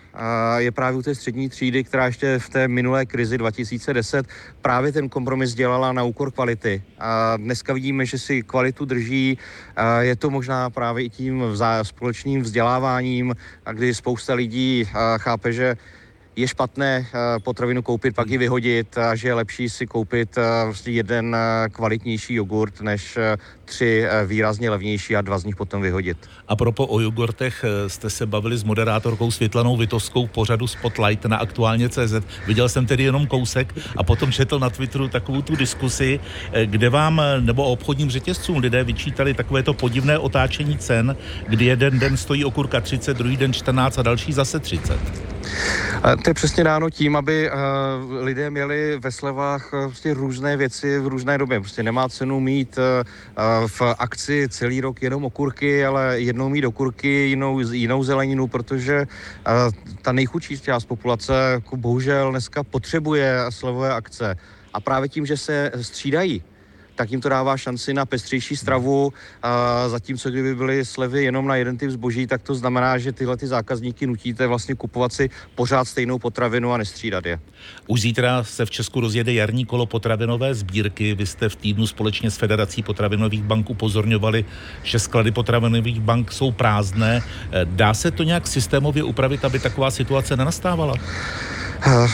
je 0.58 0.72
právě 0.72 1.00
u 1.00 1.02
té 1.02 1.16
střední 1.16 1.50
třídy, 1.50 1.84
která 1.84 2.06
ještě 2.06 2.40
v 2.40 2.50
té 2.50 2.68
minulé 2.68 3.06
krizi 3.06 3.38
2010 3.38 4.26
právě 4.62 4.92
ten 4.92 5.10
kompromis 5.10 5.54
dělala 5.54 5.94
na 5.94 6.04
úkor 6.04 6.32
kvality. 6.32 6.84
A 7.00 7.38
dneska 7.38 7.74
vidíme, 7.74 8.06
že 8.06 8.20
si 8.20 8.42
kvalitu 8.42 8.86
drží. 8.86 9.38
Je 10.00 10.16
to 10.16 10.30
možná 10.30 10.70
právě 10.70 11.06
i 11.06 11.10
tím 11.10 11.44
společným 11.84 12.42
vzděláváním, 12.42 13.36
kdy 13.74 13.94
spousta 13.94 14.34
lidí 14.34 14.90
chápe, 15.18 15.54
že 15.54 15.78
je 16.36 16.48
špatné 16.48 17.06
eh, 17.06 17.40
potravinu 17.40 17.82
koupit, 17.82 18.16
pak 18.16 18.30
ji 18.30 18.38
vyhodit 18.38 18.98
a 18.98 19.16
že 19.16 19.28
je 19.28 19.34
lepší 19.34 19.70
si 19.70 19.88
koupit 19.88 20.38
eh, 20.38 20.42
vlastně 20.66 20.94
jeden 20.94 21.36
eh, 21.36 21.70
kvalitnější 21.70 22.34
jogurt, 22.34 22.82
než 22.82 23.18
tři 23.66 24.06
výrazně 24.25 24.70
levnější 24.70 25.16
a 25.16 25.22
dva 25.22 25.38
z 25.38 25.46
nich 25.46 25.56
potom 25.56 25.82
vyhodit. 25.82 26.18
A 26.48 26.56
propo 26.56 26.88
o 26.88 27.00
jogurtech 27.00 27.66
jste 27.88 28.10
se 28.10 28.25
bavili 28.25 28.58
s 28.58 28.63
moderátorkou 28.63 29.32
Světlanou 29.32 29.78
Vitovskou 29.78 30.28
v 30.28 30.32
pořadu 30.32 30.68
Spotlight 30.68 31.25
na 31.25 31.38
aktuálně 31.38 31.90
CZ. 31.90 32.13
Viděl 32.48 32.70
jsem 32.70 32.86
tedy 32.86 33.04
jenom 33.04 33.28
kousek 33.28 33.74
a 33.98 34.04
potom 34.04 34.32
četl 34.32 34.60
na 34.60 34.70
Twitteru 34.70 35.08
takovou 35.08 35.42
tu 35.42 35.56
diskusi, 35.56 36.20
kde 36.66 36.90
vám 36.90 37.22
nebo 37.40 37.63
obchodním 37.63 38.10
řetězcům 38.10 38.58
lidé 38.58 38.84
vyčítali 38.84 39.34
takovéto 39.34 39.74
podivné 39.74 40.18
otáčení 40.18 40.78
cen, 40.78 41.16
kdy 41.48 41.66
jeden 41.66 42.00
den 42.00 42.18
stojí 42.18 42.46
okurka 42.46 42.82
30, 42.82 43.18
druhý 43.18 43.38
den 43.38 43.54
14 43.54 44.00
a 44.00 44.02
další 44.02 44.34
zase 44.34 44.60
30. 44.60 45.00
To 46.24 46.30
je 46.30 46.34
přesně 46.34 46.63
dáno 46.63 46.89
tím, 46.89 47.15
aby 47.15 47.50
uh, 47.51 47.58
lidé 48.24 48.50
měli 48.50 49.00
ve 49.00 49.12
slevách 49.12 49.74
uh, 49.74 49.86
prostě 49.86 50.13
různé 50.13 50.58
věci 50.58 51.00
v 51.00 51.08
různé 51.08 51.38
době. 51.38 51.60
Prostě 51.60 51.84
nemá 51.84 52.10
cenu 52.10 52.39
mít 52.39 52.77
uh, 52.77 53.68
v 53.68 53.82
akci 54.00 54.48
celý 54.50 54.82
rok 54.82 55.01
jenom 55.01 55.25
okurky, 55.25 55.86
ale 55.86 56.20
jednou 56.20 56.50
mít 56.50 56.65
okurky, 56.65 57.08
jinou, 57.08 57.60
jinou 57.60 58.03
zeleninu, 58.03 58.48
protože 58.48 59.06
ta 60.01 60.12
nejchudší 60.12 60.60
část 60.60 60.86
populace 60.86 61.34
jako 61.51 61.77
bohužel 61.77 62.32
dneska 62.32 62.63
potřebuje 62.63 63.38
slevové 63.50 63.94
akce. 63.94 64.36
A 64.74 64.80
právě 64.80 65.10
tím, 65.10 65.25
že 65.25 65.38
se 65.38 65.72
střídají, 65.82 66.44
tak 66.96 67.12
jim 67.12 67.22
to 67.22 67.30
dává 67.30 67.58
šanci 67.58 67.94
na 67.94 68.06
pestřejší 68.06 68.56
stravu, 68.56 69.14
a 69.44 69.90
zatímco 69.90 70.30
kdyby 70.30 70.56
byly 70.56 70.86
slevy 70.86 71.24
jenom 71.24 71.48
na 71.48 71.56
jeden 71.56 71.78
typ 71.78 71.92
zboží, 71.92 72.28
tak 72.28 72.42
to 72.42 72.56
znamená, 72.56 72.98
že 72.98 73.12
tyhle 73.12 73.38
ty 73.38 73.48
zákazníky 73.48 74.08
nutíte 74.08 74.48
vlastně 74.48 74.76
kupovat 74.76 75.14
si 75.14 75.30
pořád 75.56 75.86
stejnou 75.86 76.20
potravinu 76.20 76.74
a 76.74 76.78
nestřídat 76.78 77.26
je. 77.26 77.40
Už 77.88 78.02
zítra 78.02 78.44
se 78.44 78.66
v 78.66 78.72
Česku 78.72 79.00
rozjede 79.00 79.34
jarní 79.34 79.66
kolo 79.66 79.86
potravinové 79.86 80.56
sbírky. 80.56 81.16
Vy 81.16 81.26
jste 81.26 81.50
v 81.50 81.56
týdnu 81.56 81.88
společně 81.88 82.32
s 82.32 82.38
Federací 82.38 82.84
potravinových 82.84 83.44
bank 83.44 83.70
upozorňovali, 83.70 84.46
že 84.84 85.00
sklady 85.00 85.32
potravinových 85.32 86.00
bank 86.00 86.32
jsou 86.32 86.52
prázdné. 86.52 87.22
Dá 87.64 87.94
se 87.94 88.12
to 88.12 88.24
nějak 88.24 88.48
systémově 88.48 89.04
upravit, 89.04 89.46
aby 89.46 89.60
taková 89.60 89.92
situace 89.92 90.38
nenastávala? 90.38 90.96
Eh, 91.88 92.08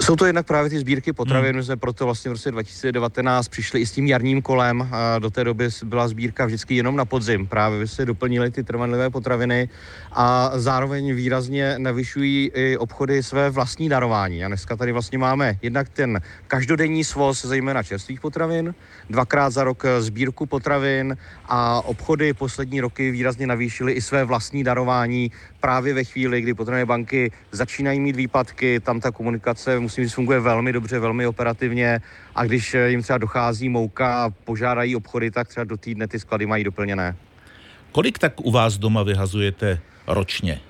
jsou 0.00 0.16
to 0.16 0.26
jednak 0.26 0.46
právě 0.46 0.70
ty 0.70 0.78
sbírky 0.78 1.12
potravin, 1.12 1.54
hmm. 1.54 1.64
jsme 1.64 1.76
proto 1.76 2.04
vlastně 2.04 2.28
v 2.28 2.32
roce 2.32 2.50
2019 2.50 3.48
přišli 3.48 3.80
i 3.80 3.86
s 3.86 3.92
tím 3.92 4.06
jarním 4.06 4.42
kolem. 4.42 4.88
Do 5.18 5.30
té 5.30 5.44
doby 5.44 5.68
byla 5.84 6.08
sbírka 6.08 6.46
vždycky 6.46 6.76
jenom 6.76 6.96
na 6.96 7.04
podzim. 7.04 7.46
Právě 7.46 7.86
se 7.86 8.06
doplnili 8.06 8.50
ty 8.50 8.64
trvanlivé 8.64 9.10
potraviny 9.10 9.68
a 10.12 10.50
zároveň 10.54 11.14
výrazně 11.14 11.74
navyšují 11.78 12.50
i 12.54 12.76
obchody 12.76 13.22
své 13.22 13.50
vlastní 13.50 13.88
darování. 13.88 14.44
A 14.44 14.48
dneska 14.48 14.76
tady 14.76 14.92
vlastně 14.92 15.18
máme 15.18 15.58
jednak 15.62 15.88
ten 15.88 16.20
každodenní 16.46 17.04
svoz, 17.04 17.44
zejména 17.44 17.82
čerstvých 17.82 18.20
potravin, 18.20 18.74
dvakrát 19.10 19.50
za 19.50 19.64
rok 19.64 19.84
sbírku 19.98 20.46
potravin 20.46 21.16
a 21.48 21.80
obchody 21.84 22.32
poslední 22.32 22.80
roky 22.80 23.10
výrazně 23.10 23.46
navýšily 23.46 23.92
i 23.92 24.00
své 24.02 24.24
vlastní 24.24 24.64
darování 24.64 25.30
právě 25.60 25.94
ve 25.94 26.04
chvíli, 26.04 26.40
kdy 26.40 26.54
potravinové 26.54 26.86
banky 26.86 27.32
začínají 27.52 28.00
mít 28.00 28.16
výpadky, 28.16 28.69
tam 28.80 29.00
ta 29.00 29.10
komunikace 29.10 29.78
musím 29.78 30.04
říct 30.04 30.12
funguje 30.12 30.40
velmi 30.40 30.72
dobře, 30.72 30.98
velmi 30.98 31.26
operativně 31.26 32.00
a 32.34 32.44
když 32.44 32.76
jim 32.86 33.02
třeba 33.02 33.18
dochází 33.18 33.68
mouka 33.68 34.24
a 34.24 34.30
požádají 34.30 34.96
obchody, 34.96 35.30
tak 35.30 35.48
třeba 35.48 35.64
do 35.64 35.76
týdne 35.76 36.08
ty 36.08 36.20
sklady 36.20 36.46
mají 36.46 36.64
doplněné. 36.64 37.16
Kolik 37.92 38.18
tak 38.18 38.40
u 38.40 38.50
vás 38.50 38.78
doma 38.78 39.02
vyhazujete 39.02 39.80
ročně 40.06 40.60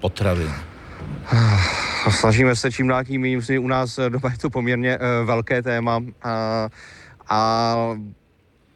potravin? 0.00 0.52
Snažíme 2.10 2.56
se 2.56 2.72
čím 2.72 2.88
dál 2.88 3.04
tím 3.04 3.42
u 3.58 3.68
nás 3.68 3.98
doma 4.08 4.30
je 4.32 4.38
to 4.38 4.50
poměrně 4.50 4.98
uh, 4.98 5.26
velké 5.26 5.62
téma 5.62 6.00
a, 6.22 6.68
a 7.28 7.76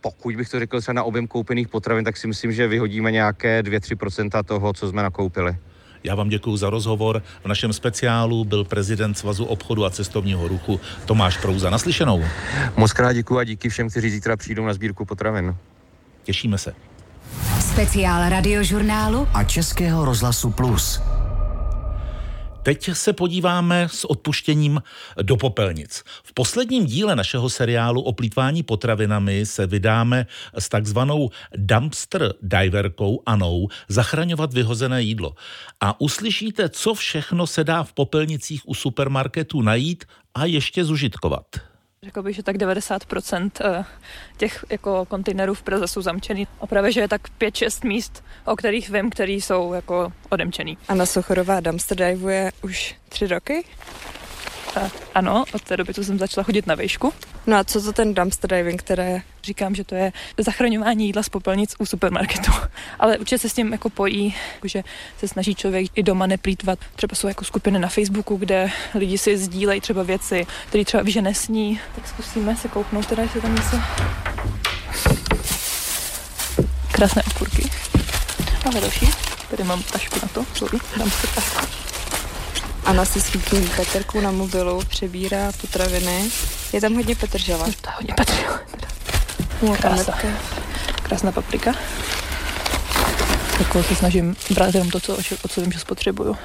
pokud 0.01 0.37
bych 0.37 0.49
to 0.49 0.59
řekl 0.59 0.81
třeba 0.81 0.93
na 0.93 1.03
objem 1.03 1.27
koupených 1.27 1.69
potravin, 1.69 2.05
tak 2.05 2.17
si 2.17 2.27
myslím, 2.27 2.53
že 2.53 2.69
vyhodíme 2.69 3.11
nějaké 3.11 3.63
2-3% 3.63 4.45
toho, 4.45 4.73
co 4.73 4.89
jsme 4.89 5.03
nakoupili. 5.03 5.57
Já 6.05 6.15
vám 6.15 6.29
děkuji 6.29 6.57
za 6.57 6.71
rozhovor. 6.71 7.23
V 7.45 7.49
našem 7.49 7.73
speciálu 7.73 8.45
byl 8.45 8.65
prezident 8.65 9.15
Svazu 9.15 9.45
obchodu 9.45 9.85
a 9.85 9.91
cestovního 9.91 10.49
ruchu 10.49 10.81
Tomáš 11.07 11.37
Prouza. 11.37 11.71
Naslyšenou. 11.71 12.25
Moc 12.77 12.93
krát 12.93 13.13
děkuji 13.13 13.39
a 13.39 13.45
díky 13.45 13.69
všem, 13.69 13.91
kteří 13.91 14.11
zítra 14.11 14.37
přijdou 14.37 14.67
na 14.67 14.75
sbírku 14.75 15.05
potravin. 15.05 15.57
Těšíme 16.25 16.59
se. 16.59 16.75
Speciál 17.61 18.29
radiožurnálu 18.29 19.29
a 19.35 19.45
Českého 19.45 20.05
rozhlasu 20.05 20.51
Plus. 20.51 21.01
Teď 22.65 22.91
se 22.93 23.13
podíváme 23.13 23.89
s 23.91 24.05
odpuštěním 24.05 24.83
do 25.23 25.37
popelnic. 25.37 26.03
V 26.25 26.33
posledním 26.35 26.87
díle 26.87 27.17
našeho 27.17 27.51
seriálu 27.51 28.03
o 28.03 28.13
plítvání 28.13 28.63
potravinami 28.63 29.47
se 29.47 29.67
vydáme 29.67 30.27
s 30.59 30.69
takzvanou 30.69 31.31
dumpster 31.57 32.35
diverkou 32.43 33.23
Anou 33.27 33.69
zachraňovat 33.89 34.53
vyhozené 34.53 35.03
jídlo. 35.03 35.35
A 35.81 36.01
uslyšíte, 36.01 36.69
co 36.69 36.95
všechno 36.95 37.47
se 37.47 37.65
dá 37.65 37.83
v 37.83 37.93
popelnicích 37.93 38.69
u 38.69 38.75
supermarketů 38.75 39.63
najít 39.63 40.05
a 40.35 40.45
ještě 40.45 40.85
zužitkovat. 40.85 41.74
Řekl 42.05 42.23
bych, 42.23 42.37
že 42.37 42.43
tak 42.43 42.57
90% 42.57 43.51
eh, 43.61 43.85
těch 44.37 44.65
jako 44.71 45.05
kontejnerů 45.05 45.55
v 45.55 45.63
Praze 45.63 45.89
jsou 45.89 46.03
zamčený. 46.03 46.47
A 46.61 46.67
právě, 46.67 46.93
že 46.93 47.01
je 47.01 47.09
tak 47.09 47.21
5-6 47.41 47.89
míst, 47.89 48.25
o 48.45 48.57
kterých 48.57 48.91
vím, 48.91 49.11
které 49.11 49.33
jsou 49.33 49.73
jako 49.73 50.13
odemčený. 50.29 50.79
Anna 50.89 51.07
Sochorová 51.07 51.61
dumpster 51.61 51.99
divuje 51.99 52.53
už 52.63 52.95
tři 53.09 53.27
roky. 53.27 53.65
A, 54.77 54.91
ano, 55.15 55.45
od 55.55 55.63
té 55.63 55.77
doby, 55.77 55.95
co 55.95 56.05
jsem 56.05 56.19
začala 56.19 56.45
chodit 56.45 56.67
na 56.67 56.75
výšku. 56.75 57.13
No 57.47 57.57
a 57.57 57.65
co 57.65 57.83
to 57.83 57.93
ten 57.93 58.15
dumpster 58.15 58.51
diving, 58.51 58.83
které 58.83 59.23
Říkám, 59.45 59.75
že 59.75 59.85
to 59.85 59.95
je 59.95 60.13
zachraňování 60.39 61.07
jídla 61.07 61.23
z 61.23 61.29
popelnic 61.29 61.75
u 61.79 61.87
supermarketu. 61.87 62.53
Ale 62.99 63.19
určitě 63.19 63.39
se 63.39 63.49
s 63.49 63.53
tím 63.53 63.73
jako 63.73 63.91
pojí, 63.91 64.35
že 64.65 64.85
se 65.19 65.29
snaží 65.29 65.55
člověk 65.55 65.87
i 65.95 66.03
doma 66.03 66.27
neplýtvat. 66.27 66.79
Třeba 66.97 67.15
jsou 67.17 67.29
jako 67.29 67.45
skupiny 67.45 67.79
na 67.79 67.89
Facebooku, 67.89 68.37
kde 68.37 68.71
lidi 68.95 69.19
si 69.19 69.39
sdílejí 69.39 69.81
třeba 69.81 70.03
věci, 70.03 70.47
které 70.69 70.85
třeba 70.85 71.03
ví, 71.03 71.13
že 71.13 71.23
nesní. 71.23 71.81
Tak 71.95 72.09
zkusíme 72.09 72.57
se 72.57 72.69
kouknout, 72.69 73.07
teda 73.07 73.23
jestli 73.23 73.41
tam 73.41 73.55
něco. 73.55 73.77
Krásné 76.93 77.23
okurky. 77.35 77.71
A 78.67 78.81
další. 78.81 79.09
Tady 79.51 79.65
mám 79.65 79.83
tašku 79.83 80.19
na 80.23 80.29
to, 80.29 80.45
sorry, 80.55 80.79
dám 80.99 81.11
si 81.11 81.27
tašku. 81.35 81.84
Anna 82.85 83.05
si 83.05 83.21
svítí 83.21 83.71
Petrku 83.77 84.21
na 84.21 84.31
mobilu, 84.31 84.83
přebírá 84.89 85.53
potraviny. 85.61 86.31
Je 86.73 86.81
tam 86.81 86.95
hodně 86.95 87.17
petržela. 87.17 87.65
To 87.65 87.89
je 87.89 87.95
hodně 87.97 88.15
petržela. 88.15 88.61
Krásná. 89.77 90.19
Krásná 91.03 91.33
paprika. 91.33 91.75
Jako 93.59 93.83
se 93.83 93.95
snažím 93.95 94.37
brát 94.51 94.75
jenom 94.75 94.91
to, 94.91 95.01
co, 95.01 95.17
o 95.45 95.49
co 95.49 95.61
vím, 95.61 95.73
že 95.73 95.79
spotřebuju. 95.79 96.37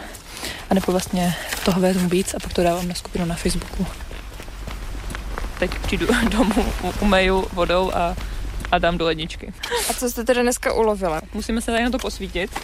A 0.69 0.73
nebo 0.73 0.91
vlastně 0.91 1.35
toho 1.65 1.81
vezmu 1.81 2.09
víc 2.09 2.33
a 2.33 2.39
pak 2.39 2.53
to 2.53 2.63
dávám 2.63 2.87
na 2.87 2.95
skupinu 2.95 3.25
na 3.25 3.35
Facebooku. 3.35 3.87
Teď 5.59 5.71
přijdu 5.79 6.07
domů, 6.29 6.73
umeju 6.99 7.47
vodou 7.53 7.91
a, 7.93 8.15
a 8.71 8.77
dám 8.77 8.97
do 8.97 9.05
ledničky. 9.05 9.53
A 9.89 9.93
co 9.93 10.09
jste 10.09 10.23
teda 10.23 10.41
dneska 10.41 10.73
ulovila? 10.73 11.21
Musíme 11.33 11.61
se 11.61 11.71
tady 11.71 11.83
na 11.83 11.89
to 11.89 11.97
posvítit. 11.97 12.59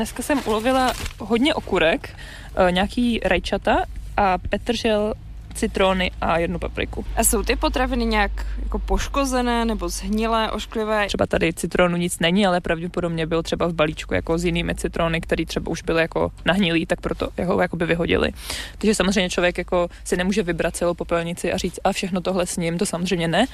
Dneska 0.00 0.22
jsem 0.22 0.40
ulovila 0.46 0.92
hodně 1.18 1.54
okurek, 1.54 2.16
eh, 2.56 2.72
nějaký 2.72 3.20
rajčata 3.24 3.84
a 4.16 4.38
petržel 4.38 5.14
citrony 5.54 6.10
a 6.20 6.38
jednu 6.38 6.58
papriku. 6.58 7.04
A 7.16 7.24
jsou 7.24 7.42
ty 7.42 7.56
potraviny 7.56 8.04
nějak 8.04 8.30
jako 8.62 8.78
poškozené 8.78 9.64
nebo 9.64 9.88
zhnilé, 9.88 10.50
ošklivé? 10.50 11.06
Třeba 11.06 11.26
tady 11.26 11.52
citronu 11.52 11.96
nic 11.96 12.18
není, 12.18 12.46
ale 12.46 12.60
pravděpodobně 12.60 13.26
byl 13.26 13.42
třeba 13.42 13.66
v 13.66 13.72
balíčku 13.72 14.14
jako 14.14 14.38
s 14.38 14.44
jinými 14.44 14.74
citrony, 14.74 15.20
které 15.20 15.44
třeba 15.46 15.70
už 15.70 15.82
byly 15.82 16.02
jako 16.02 16.32
nahnilý, 16.44 16.86
tak 16.86 17.00
proto 17.00 17.28
ho 17.44 17.60
jakoby 17.60 17.86
vyhodili. 17.86 18.32
Takže 18.78 18.94
samozřejmě 18.94 19.30
člověk 19.30 19.58
jako 19.58 19.88
si 20.04 20.16
nemůže 20.16 20.42
vybrat 20.42 20.76
celou 20.76 20.94
popelnici 20.94 21.52
a 21.52 21.56
říct 21.56 21.78
a 21.84 21.92
všechno 21.92 22.20
tohle 22.20 22.46
s 22.46 22.56
ním, 22.56 22.78
to 22.78 22.86
samozřejmě 22.86 23.28
ne, 23.28 23.46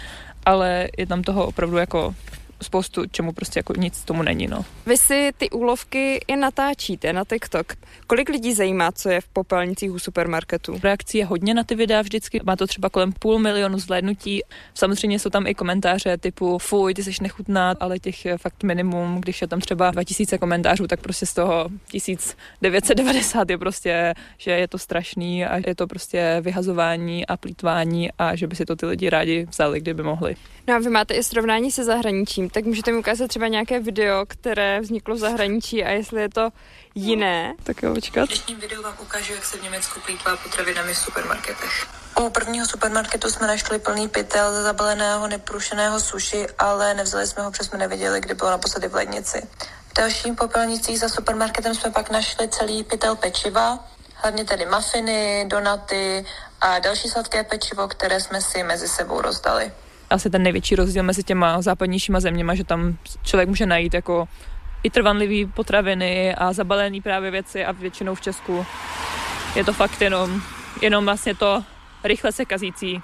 ale 0.47 0.89
je 0.99 1.07
tam 1.07 1.23
toho 1.23 1.47
opravdu 1.47 1.77
jako 1.77 2.15
spoustu, 2.63 3.07
čemu 3.11 3.33
prostě 3.33 3.59
jako 3.59 3.73
nic 3.77 4.05
tomu 4.05 4.23
není, 4.23 4.47
no. 4.47 4.65
Vy 4.87 4.97
si 4.97 5.31
ty 5.39 5.51
úlovky 5.51 6.21
i 6.29 6.37
natáčíte 6.37 7.13
na 7.13 7.25
TikTok. 7.25 7.73
Kolik 8.07 8.29
lidí 8.29 8.55
zajímá, 8.55 8.93
co 8.93 9.09
je 9.09 9.21
v 9.21 9.29
popelnicích 9.29 9.93
u 9.93 9.99
supermarketu? 9.99 10.81
Reakcí 10.83 11.19
je 11.19 11.27
hodně 11.27 11.55
na 11.55 11.65
ty 11.65 11.75
videa 11.75 12.03
vždycky, 12.03 12.41
má 12.45 12.57
to 12.57 12.67
třeba 12.67 12.89
kolem 12.89 13.13
půl 13.13 13.39
milionu 13.39 13.79
zhlédnutí. 13.79 14.43
Samozřejmě 14.75 15.19
jsou 15.19 15.31
tam 15.31 15.47
i 15.47 15.55
komentáře 15.55 16.19
typu 16.19 16.59
fuj, 16.59 16.95
ty 16.95 17.05
jsi 17.05 17.13
nechutná, 17.21 17.75
ale 17.81 17.99
těch 17.99 18.25
je 18.25 18.39
fakt 18.39 18.63
minimum, 18.63 19.21
když 19.21 19.43
je 19.43 19.49
tam 19.49 19.61
třeba 19.61 19.91
2000 19.91 20.39
komentářů, 20.39 20.87
tak 20.87 21.01
prostě 21.01 21.27
z 21.27 21.35
toho 21.35 21.69
1990 21.91 23.51
je 23.51 23.59
prostě, 23.59 24.15
že 24.39 24.51
je 24.51 24.69
to 24.69 24.79
strašný 24.79 25.45
a 25.45 25.69
je 25.69 25.75
to 25.75 25.87
prostě 25.87 26.39
vyhazování 26.41 27.27
a 27.27 27.37
plítvání 27.37 28.11
a 28.19 28.37
že 28.37 28.47
by 28.47 28.57
si 28.57 28.65
to 28.65 28.77
ty 28.77 28.87
lidi 28.87 29.11
rádi 29.11 29.47
vzali, 29.51 29.81
kdyby 29.81 30.03
mohli. 30.03 30.37
No 30.69 30.75
a 30.75 30.79
vy 30.79 30.91
máte 30.91 31.15
i 31.15 31.23
srovnání 31.23 31.71
se 31.71 31.85
zahraničím, 31.85 32.46
tak 32.51 32.65
můžete 32.65 32.93
mi 32.93 32.99
ukázat 32.99 33.29
třeba 33.29 33.49
nějaké 33.49 33.81
video, 33.81 34.27
které 34.27 34.81
vzniklo 34.81 35.15
v 35.15 35.19
zahraničí 35.19 35.85
a 35.85 35.91
jestli 35.91 36.21
je 36.21 36.29
to 36.29 36.51
jiné. 36.95 37.55
Tak 37.63 37.83
jo, 37.83 37.95
počkat. 37.95 38.25
V 38.25 38.29
dnešním 38.29 38.61
videu 38.61 38.83
vám 38.83 38.95
ukážu, 39.03 39.33
jak 39.33 39.45
se 39.45 39.59
v 39.59 39.63
Německu 39.63 40.01
plýtvá 40.01 40.37
potravinami 40.37 40.95
v 40.95 40.99
supermarketech. 40.99 41.87
U 42.21 42.31
prvního 42.31 42.67
supermarketu 42.67 43.31
jsme 43.31 43.47
našli 43.47 43.79
plný 43.79 44.09
pytel 44.09 44.53
ze 44.53 44.63
zabaleného 44.63 45.29
neprušeného 45.29 46.01
suši, 46.01 46.47
ale 46.59 46.95
nevzali 46.95 47.27
jsme 47.27 47.43
ho, 47.43 47.51
protože 47.51 47.65
jsme 47.65 47.79
nevěděli, 47.79 48.21
kdy 48.21 48.35
bylo 48.35 48.51
naposledy 48.51 48.89
v 48.89 48.95
lednici. 48.95 49.43
V 49.89 49.95
dalším 49.97 50.37
popelnicích 50.37 51.01
za 51.01 51.09
supermarketem 51.09 51.75
jsme 51.75 51.91
pak 51.91 52.11
našli 52.11 52.49
celý 52.49 52.85
pytel 52.85 53.17
pečiva, 53.17 53.85
hlavně 54.15 54.45
tedy 54.45 54.67
mafiny, 54.67 55.45
donaty 55.49 56.27
a 56.61 56.79
další 56.79 57.09
sladké 57.09 57.45
pečivo, 57.45 57.89
které 57.89 58.21
jsme 58.21 58.41
si 58.41 58.63
mezi 58.63 58.89
sebou 58.89 59.21
rozdali 59.21 59.73
asi 60.11 60.31
ten 60.31 60.43
největší 60.43 60.77
rozdíl 60.77 61.03
mezi 61.03 61.23
těma 61.23 61.63
západnějšíma 61.63 62.21
zeměma, 62.21 62.55
že 62.55 62.65
tam 62.65 62.99
člověk 63.23 63.49
může 63.49 63.67
najít 63.67 63.95
jako 63.95 64.29
i 64.83 64.91
trvanlivý 64.91 65.47
potraviny 65.47 66.35
a 66.35 66.53
zabalený 66.53 67.01
právě 67.01 67.31
věci 67.31 67.65
a 67.65 67.73
většinou 67.73 68.15
v 68.15 68.21
Česku 68.21 68.67
je 69.57 69.65
to 69.65 69.73
fakt 69.73 70.03
jenom, 70.03 70.43
jenom 70.83 71.05
vlastně 71.05 71.35
to 71.35 71.65
rychle 72.05 72.33
se 72.33 72.45
kazící 72.45 72.95
uh, 72.95 73.01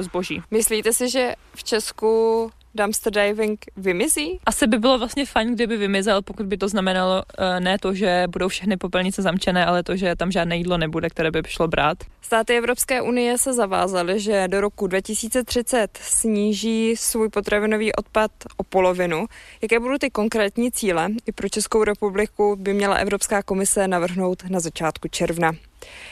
zboží. 0.00 0.42
Myslíte 0.50 0.92
si, 0.92 1.10
že 1.10 1.34
v 1.54 1.64
Česku 1.64 2.50
dumpster 2.78 3.12
diving 3.12 3.64
vymizí? 3.76 4.40
Asi 4.46 4.66
by 4.66 4.78
bylo 4.78 4.98
vlastně 4.98 5.26
fajn, 5.26 5.54
kdyby 5.54 5.76
vymizel, 5.76 6.22
pokud 6.22 6.46
by 6.46 6.56
to 6.56 6.68
znamenalo 6.68 7.22
uh, 7.22 7.60
ne 7.60 7.78
to, 7.78 7.94
že 7.94 8.24
budou 8.30 8.48
všechny 8.48 8.76
popelnice 8.76 9.22
zamčené, 9.22 9.66
ale 9.66 9.82
to, 9.82 9.96
že 9.96 10.16
tam 10.16 10.30
žádné 10.30 10.56
jídlo 10.56 10.78
nebude, 10.78 11.10
které 11.10 11.30
by 11.30 11.42
šlo 11.46 11.68
brát. 11.68 11.98
Státy 12.20 12.56
Evropské 12.56 13.02
unie 13.02 13.38
se 13.38 13.52
zavázaly, 13.52 14.20
že 14.20 14.48
do 14.48 14.60
roku 14.60 14.86
2030 14.86 15.98
sníží 16.02 16.96
svůj 16.96 17.28
potravinový 17.28 17.92
odpad 17.92 18.30
o 18.56 18.64
polovinu. 18.64 19.26
Jaké 19.62 19.80
budou 19.80 19.98
ty 19.98 20.10
konkrétní 20.10 20.72
cíle? 20.72 21.08
I 21.26 21.32
pro 21.32 21.48
Českou 21.48 21.84
republiku 21.84 22.56
by 22.56 22.74
měla 22.74 22.96
Evropská 22.96 23.42
komise 23.42 23.88
navrhnout 23.88 24.42
na 24.50 24.60
začátku 24.60 25.08
června. 25.08 25.52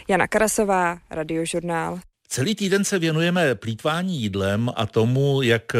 Jana 0.08 0.26
Karasová, 0.26 0.98
Radiožurnál. 1.10 2.00
Celý 2.28 2.54
týden 2.54 2.84
se 2.84 2.98
věnujeme 2.98 3.54
plítvání 3.54 4.20
jídlem 4.20 4.70
a 4.76 4.86
tomu, 4.86 5.42
jak 5.42 5.74
eh, 5.74 5.78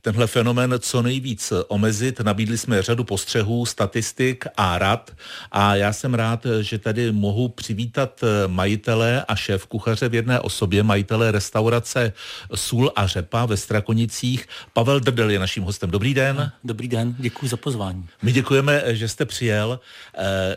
tenhle 0.00 0.26
fenomén 0.26 0.74
co 0.78 1.02
nejvíc 1.02 1.52
omezit. 1.68 2.20
Nabídli 2.20 2.58
jsme 2.58 2.82
řadu 2.82 3.04
postřehů, 3.04 3.66
statistik 3.66 4.44
a 4.56 4.78
rad 4.78 5.10
a 5.52 5.76
já 5.76 5.92
jsem 5.92 6.14
rád, 6.14 6.46
že 6.60 6.78
tady 6.78 7.12
mohu 7.12 7.48
přivítat 7.48 8.20
eh, 8.22 8.48
majitele 8.48 9.24
a 9.28 9.36
šéf 9.36 9.66
kuchaře 9.66 10.08
v 10.08 10.14
jedné 10.14 10.40
osobě, 10.40 10.82
majitele 10.82 11.32
restaurace 11.32 12.12
Sůl 12.54 12.92
a 12.96 13.06
řepa 13.06 13.46
ve 13.46 13.56
Strakonicích. 13.56 14.48
Pavel 14.72 15.00
Drdel 15.00 15.30
je 15.30 15.38
naším 15.38 15.62
hostem. 15.62 15.90
Dobrý 15.90 16.14
den. 16.14 16.52
Dobrý 16.64 16.88
den, 16.88 17.14
děkuji 17.18 17.48
za 17.48 17.56
pozvání. 17.56 18.06
My 18.22 18.32
děkujeme, 18.32 18.82
že 18.86 19.08
jste 19.08 19.24
přijel. 19.24 19.80
Eh, 20.18 20.56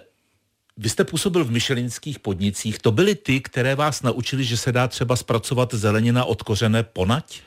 vy 0.78 0.90
jste 0.90 1.04
působil 1.04 1.46
v 1.46 1.52
myšelinských 1.52 2.20
podnicích. 2.20 2.80
To 2.80 2.92
byly 2.92 3.16
ty, 3.16 3.42
které 3.42 3.76
vás 3.76 4.02
naučili, 4.02 4.44
že 4.44 4.58
se 4.58 4.72
dá 4.72 4.88
třeba 4.88 5.16
zpracovat 5.16 5.74
zelenina 5.74 6.26
od 6.26 6.42
kořené 6.42 6.84
ponať? 6.84 7.42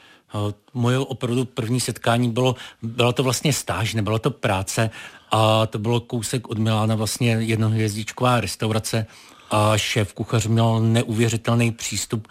Moje 0.75 0.99
opravdu 0.99 1.45
první 1.45 1.81
setkání 1.81 2.31
bylo, 2.31 2.55
byla 2.83 3.13
to 3.13 3.23
vlastně 3.23 3.53
stáž, 3.53 3.95
nebyla 3.95 4.19
to 4.19 4.31
práce 4.31 4.91
a 5.31 5.67
to 5.67 5.79
bylo 5.79 6.01
kousek 6.01 6.49
od 6.49 6.59
Milána 6.59 6.95
vlastně 6.95 7.31
jednohvězdičková 7.31 8.41
restaurace 8.41 9.07
a 9.51 9.79
šéf 9.79 10.13
kuchař 10.13 10.47
měl 10.47 10.81
neuvěřitelný 10.81 11.73
přístup 11.73 12.29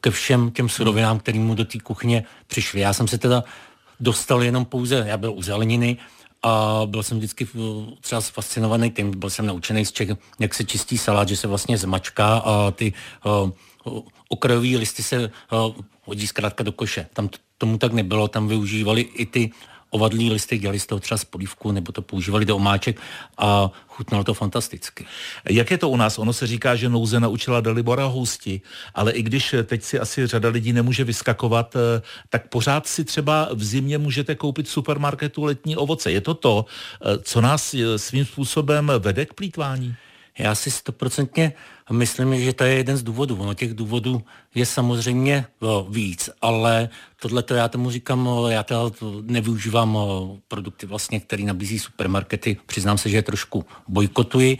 ke 0.00 0.10
všem 0.10 0.50
těm 0.50 0.68
surovinám, 0.68 1.18
kterým 1.18 1.46
mu 1.46 1.54
do 1.54 1.64
té 1.64 1.78
kuchyně 1.78 2.24
přišly. 2.46 2.80
Já 2.80 2.92
jsem 2.92 3.08
se 3.08 3.18
teda 3.18 3.44
dostal 4.00 4.42
jenom 4.42 4.64
pouze, 4.64 5.04
já 5.06 5.16
byl 5.16 5.32
u 5.32 5.42
zeleniny, 5.42 5.96
a 6.42 6.82
byl 6.86 7.02
jsem 7.02 7.18
vždycky 7.18 7.48
třeba 8.00 8.20
fascinovaný 8.20 8.90
tím, 8.90 9.20
byl 9.20 9.30
jsem 9.30 9.46
naučený 9.46 9.86
z 9.86 9.92
Čech, 9.92 10.08
jak 10.38 10.54
se 10.54 10.64
čistí 10.64 10.98
salát, 10.98 11.28
že 11.28 11.36
se 11.36 11.46
vlastně 11.46 11.78
zmačká 11.78 12.38
a 12.38 12.70
ty 12.70 12.92
uh, 13.42 13.50
okrajové 14.28 14.68
listy 14.68 15.02
se 15.02 15.30
hodí 16.04 16.26
zkrátka 16.26 16.64
do 16.64 16.72
koše. 16.72 17.06
Tam 17.12 17.28
t- 17.28 17.38
tomu 17.58 17.78
tak 17.78 17.92
nebylo, 17.92 18.28
tam 18.28 18.48
využívali 18.48 19.00
i 19.00 19.26
ty 19.26 19.50
ovadlý 19.90 20.30
listy, 20.30 20.58
dělali 20.58 20.78
z 20.78 20.86
toho 20.86 21.00
třeba 21.00 21.18
z 21.18 21.24
polívku, 21.24 21.72
nebo 21.72 21.92
to 21.92 22.02
používali 22.02 22.44
do 22.44 22.56
omáček 22.56 23.00
a 23.38 23.70
chutnalo 23.88 24.24
to 24.24 24.34
fantasticky. 24.34 25.06
Jak 25.50 25.70
je 25.70 25.78
to 25.78 25.88
u 25.88 25.96
nás? 25.96 26.18
Ono 26.18 26.32
se 26.32 26.46
říká, 26.46 26.76
že 26.76 26.88
nouze 26.88 27.20
naučila 27.20 27.60
Dalibora 27.60 28.06
Housti, 28.06 28.60
ale 28.94 29.12
i 29.12 29.22
když 29.22 29.54
teď 29.64 29.82
si 29.82 29.98
asi 29.98 30.26
řada 30.26 30.48
lidí 30.48 30.72
nemůže 30.72 31.04
vyskakovat, 31.04 31.76
eh, 31.76 32.02
tak 32.28 32.48
pořád 32.48 32.86
si 32.86 33.04
třeba 33.04 33.48
v 33.52 33.64
zimě 33.64 33.98
můžete 33.98 34.34
koupit 34.34 34.66
v 34.66 34.70
supermarketu 34.70 35.44
letní 35.44 35.76
ovoce. 35.76 36.12
Je 36.12 36.20
to 36.20 36.34
to, 36.34 36.64
eh, 37.02 37.18
co 37.22 37.40
nás 37.40 37.74
eh, 37.74 37.98
svým 37.98 38.24
způsobem 38.24 38.92
vede 38.98 39.26
k 39.26 39.34
plítvání? 39.34 39.94
Já 40.40 40.54
si 40.54 40.70
stoprocentně 40.70 41.52
myslím, 41.90 42.40
že 42.40 42.52
to 42.52 42.64
je 42.64 42.74
jeden 42.74 42.96
z 42.96 43.02
důvodů. 43.02 43.36
Ono 43.36 43.54
těch 43.54 43.74
důvodů 43.74 44.22
je 44.54 44.66
samozřejmě 44.66 45.44
víc, 45.88 46.30
ale 46.42 46.88
tohle 47.20 47.42
to 47.42 47.54
já 47.54 47.68
tomu 47.68 47.90
říkám, 47.90 48.28
já 48.48 48.62
to 48.62 48.92
nevyužívám 49.22 49.98
produkty 50.48 50.86
vlastně, 50.86 51.20
které 51.20 51.42
nabízí 51.42 51.78
supermarkety. 51.78 52.56
Přiznám 52.66 52.98
se, 52.98 53.08
že 53.08 53.16
je 53.16 53.22
trošku 53.22 53.64
bojkotuji, 53.88 54.58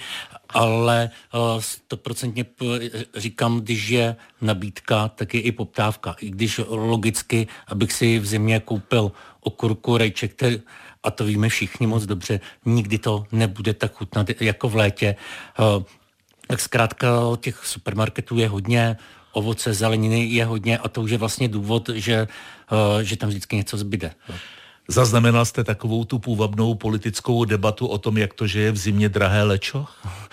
ale 0.55 1.11
stoprocentně 1.59 2.45
říkám, 3.17 3.61
když 3.61 3.89
je 3.89 4.17
nabídka, 4.41 5.09
tak 5.09 5.35
je 5.35 5.41
i 5.41 5.53
poptávka. 5.53 6.17
I 6.21 6.31
když 6.31 6.61
logicky, 6.69 7.47
abych 7.67 7.93
si 7.93 8.19
v 8.19 8.27
zimě 8.27 8.61
koupil 8.61 9.13
okurku, 9.41 9.97
rejček, 9.97 10.43
a 11.03 11.11
to 11.11 11.25
víme 11.25 11.49
všichni 11.49 11.87
moc 11.87 12.07
dobře, 12.07 12.41
nikdy 12.65 12.99
to 12.99 13.27
nebude 13.33 13.75
tak 13.75 13.93
chutnat 13.93 14.27
jako 14.41 14.69
v 14.69 14.77
létě. 14.77 15.17
Eh, 15.59 15.85
tak 16.47 16.61
zkrátka 16.61 17.09
těch 17.41 17.67
supermarketů 17.67 18.39
je 18.39 18.49
hodně, 18.49 18.97
ovoce, 19.33 19.75
zeleniny 19.75 20.25
je 20.25 20.45
hodně 20.45 20.79
a 20.79 20.89
to 20.89 21.03
už 21.03 21.11
je 21.11 21.19
vlastně 21.19 21.49
důvod, 21.49 21.89
že, 21.95 22.29
eh, 22.73 23.05
že 23.05 23.17
tam 23.17 23.29
vždycky 23.29 23.57
něco 23.57 23.77
zbyde. 23.77 24.15
Zaznamenal 24.91 25.45
jste 25.45 25.65
takovou 25.65 26.05
tu 26.05 26.19
půvabnou 26.19 26.75
politickou 26.75 27.45
debatu 27.45 27.87
o 27.87 27.99
tom, 27.99 28.19
jak 28.19 28.35
to, 28.35 28.47
že 28.47 28.61
je 28.61 28.73
v 28.73 28.77
zimě 28.77 29.09
drahé 29.09 29.43
lečo? 29.43 29.87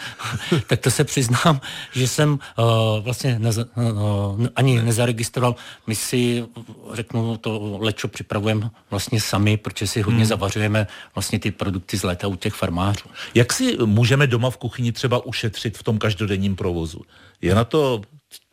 tak 0.67 0.80
to 0.80 0.91
se 0.91 1.04
přiznám, 1.04 1.62
že 1.91 2.08
jsem 2.08 2.30
uh, 2.32 2.65
vlastně 3.04 3.39
neza, 3.39 3.65
uh, 3.76 4.48
ani 4.56 4.82
nezaregistroval. 4.82 5.56
My 5.88 5.96
si, 5.96 6.46
řeknu, 6.93 7.38
to 7.38 7.78
lečo 7.82 8.08
připravujeme 8.08 8.70
vlastně 8.89 9.22
sami, 9.22 9.58
protože 9.58 9.88
si 9.88 10.02
hodně 10.02 10.20
hmm. 10.20 10.28
zavařujeme 10.28 10.88
vlastně 11.15 11.39
ty 11.39 11.52
produkty 11.52 11.98
z 11.98 12.04
léta 12.04 12.28
u 12.28 12.36
těch 12.36 12.54
farmářů. 12.54 13.06
Jak 13.36 13.54
si 13.54 13.78
můžeme 13.86 14.28
doma 14.28 14.50
v 14.50 14.58
kuchyni 14.58 14.91
třeba 14.91 15.26
ušetřit 15.26 15.78
v 15.78 15.84
tom 15.84 15.98
každodenním 15.98 16.56
provozu? 16.56 17.02
Je 17.41 17.56
na 17.56 17.63
to 17.63 18.02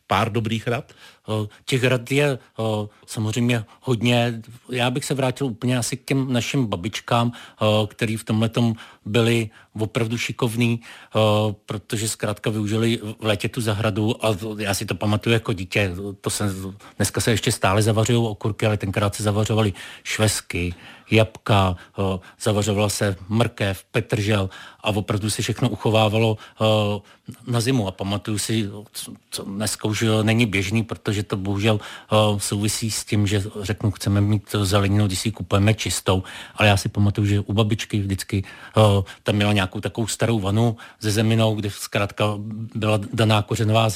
pár 0.07 0.31
dobrých 0.31 0.67
rad? 0.67 0.93
Těch 1.65 1.83
rad 1.83 2.11
je 2.11 2.39
samozřejmě 3.05 3.65
hodně. 3.81 4.41
Já 4.69 4.89
bych 4.91 5.05
se 5.05 5.13
vrátil 5.13 5.47
úplně 5.47 5.77
asi 5.77 5.97
k 5.97 6.05
těm 6.05 6.33
našim 6.33 6.65
babičkám, 6.65 7.31
který 7.87 8.17
v 8.17 8.23
tomhle 8.23 8.49
byli 9.05 9.49
opravdu 9.79 10.17
šikovní, 10.17 10.79
protože 11.65 12.09
zkrátka 12.09 12.49
využili 12.49 12.99
v 13.19 13.25
létě 13.25 13.49
tu 13.49 13.61
zahradu 13.61 14.25
a 14.25 14.37
já 14.57 14.73
si 14.73 14.85
to 14.85 14.95
pamatuju 14.95 15.33
jako 15.33 15.53
dítě. 15.53 15.91
To 16.21 16.29
se, 16.29 16.45
dneska 16.97 17.21
se 17.21 17.31
ještě 17.31 17.51
stále 17.51 17.81
zavařují 17.81 18.19
okurky, 18.19 18.65
ale 18.65 18.77
tenkrát 18.77 19.15
se 19.15 19.23
zavařovaly 19.23 19.73
švesky, 20.03 20.73
jabka, 21.11 21.75
zavařovala 22.41 22.89
se 22.89 23.15
mrkev, 23.29 23.83
petržel 23.91 24.49
a 24.83 24.89
opravdu 24.89 25.29
se 25.29 25.41
všechno 25.41 25.69
uchovávalo 25.69 26.37
na 27.47 27.61
zimu 27.61 27.87
a 27.87 27.91
pamatuju 27.91 28.37
si, 28.37 28.69
co 29.29 29.43
dneska 29.43 29.87
už 29.87 30.05
není 30.23 30.45
běžný, 30.45 30.83
protože 30.83 31.23
to 31.23 31.37
bohužel 31.37 31.79
souvisí 32.37 32.91
s 32.91 33.05
tím, 33.05 33.27
že 33.27 33.43
řeknu, 33.61 33.91
chceme 33.91 34.21
mít 34.21 34.55
zeleninu, 34.61 35.07
když 35.07 35.19
si 35.19 35.27
ji 35.27 35.31
kupujeme 35.31 35.73
čistou, 35.73 36.23
ale 36.55 36.67
já 36.67 36.77
si 36.77 36.89
pamatuju, 36.89 37.27
že 37.27 37.39
u 37.39 37.53
babičky 37.53 37.99
vždycky 37.99 38.43
tam 39.23 39.35
měla 39.35 39.53
nějakou 39.53 39.79
takovou 39.79 40.07
starou 40.07 40.39
vanu 40.39 40.77
ze 40.99 41.11
zeminou, 41.11 41.55
kde 41.55 41.69
zkrátka 41.69 42.25
byla 42.75 42.99
daná 43.13 43.41
kořenová 43.41 43.89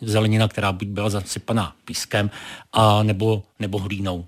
zelenina, 0.00 0.48
která 0.48 0.72
buď 0.72 0.88
byla 0.88 1.10
zasypaná 1.10 1.74
pískem 1.84 2.30
a 2.72 3.02
nebo, 3.02 3.42
nebo 3.58 3.78
hlínou. 3.78 4.26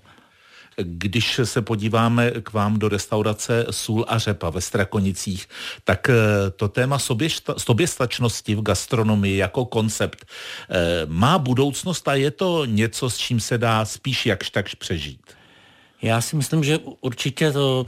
Když 0.81 1.39
se 1.43 1.61
podíváme 1.61 2.31
k 2.31 2.53
vám 2.53 2.79
do 2.79 2.89
restaurace 2.89 3.65
Sůl 3.71 4.05
a 4.07 4.17
řepa 4.17 4.49
ve 4.49 4.61
Strakonicích, 4.61 5.49
tak 5.83 6.09
eh, 6.09 6.13
to 6.55 6.67
téma 6.67 6.99
soběstačnosti 7.57 8.55
v 8.55 8.61
gastronomii 8.61 9.37
jako 9.37 9.65
koncept 9.65 10.25
eh, 10.25 11.05
má 11.05 11.39
budoucnost 11.39 12.07
a 12.07 12.13
je 12.13 12.31
to 12.31 12.65
něco, 12.65 13.09
s 13.09 13.17
čím 13.17 13.39
se 13.39 13.57
dá 13.57 13.85
spíš 13.85 14.25
jakž 14.25 14.49
takž 14.49 14.75
přežít? 14.75 15.21
Já 16.01 16.21
si 16.21 16.35
myslím, 16.35 16.63
že 16.63 16.79
určitě 17.01 17.51
to 17.51 17.85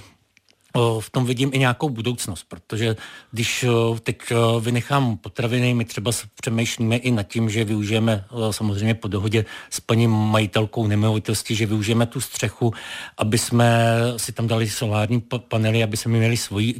v 1.00 1.10
tom 1.10 1.26
vidím 1.26 1.52
i 1.54 1.60
nějakou 1.60 1.90
budoucnost, 1.90 2.46
protože 2.48 2.96
když 3.32 3.66
teď 4.04 4.18
vynechám 4.60 5.18
potraviny, 5.18 5.74
my 5.74 5.86
třeba 5.86 6.12
přemýšlíme 6.42 6.96
i 6.96 7.12
nad 7.12 7.24
tím, 7.24 7.50
že 7.50 7.64
využijeme 7.64 8.26
samozřejmě 8.52 8.94
po 8.94 9.08
dohodě 9.08 9.46
s 9.70 9.80
paní 9.80 10.08
majitelkou 10.08 10.88
nemovitosti, 10.88 11.56
že 11.56 11.66
využijeme 11.66 12.06
tu 12.06 12.22
střechu, 12.22 12.74
aby 13.18 13.38
jsme 13.38 13.98
si 14.18 14.32
tam 14.32 14.48
dali 14.48 14.70
solární 14.70 15.24
panely, 15.48 15.84
aby 15.84 15.98
jsme 15.98 16.18
měli 16.18 16.38
svoji 16.38 16.80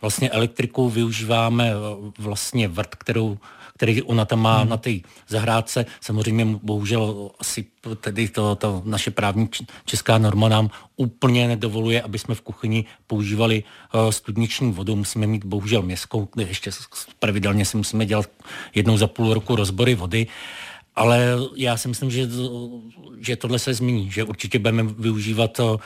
vlastně 0.00 0.30
elektriku, 0.30 0.88
využíváme 0.88 1.72
vlastně 2.18 2.68
vrt, 2.68 2.94
kterou 2.94 3.38
který 3.78 4.02
ona 4.02 4.24
tam 4.24 4.42
má 4.42 4.58
hmm. 4.58 4.68
na 4.68 4.76
té 4.76 4.90
zahrádce. 5.28 5.86
Samozřejmě 6.00 6.58
bohužel 6.62 7.30
asi 7.38 7.66
tedy 8.00 8.28
to, 8.28 8.54
to 8.54 8.82
naše 8.84 9.10
právní 9.10 9.48
česká 9.84 10.18
norma 10.18 10.48
nám 10.48 10.70
úplně 10.96 11.48
nedovoluje, 11.48 12.02
aby 12.02 12.18
jsme 12.18 12.34
v 12.34 12.40
kuchyni 12.40 12.84
používali 13.06 13.62
uh, 13.62 14.10
studniční 14.10 14.72
vodu. 14.72 14.96
Musíme 14.96 15.26
mít 15.26 15.44
bohužel 15.44 15.82
městskou, 15.82 16.28
ještě 16.36 16.70
pravidelně 17.18 17.64
si 17.64 17.76
musíme 17.76 18.06
dělat 18.06 18.26
jednou 18.74 18.96
za 18.96 19.06
půl 19.06 19.34
roku 19.34 19.56
rozbory 19.56 19.94
vody. 19.94 20.26
Ale 20.94 21.38
já 21.56 21.76
si 21.76 21.88
myslím, 21.88 22.10
že, 22.10 22.28
že 23.20 23.36
tohle 23.36 23.58
se 23.58 23.74
změní, 23.74 24.10
že 24.10 24.24
určitě 24.24 24.58
budeme 24.58 24.82
využívat 24.82 25.60
uh, 25.60 25.76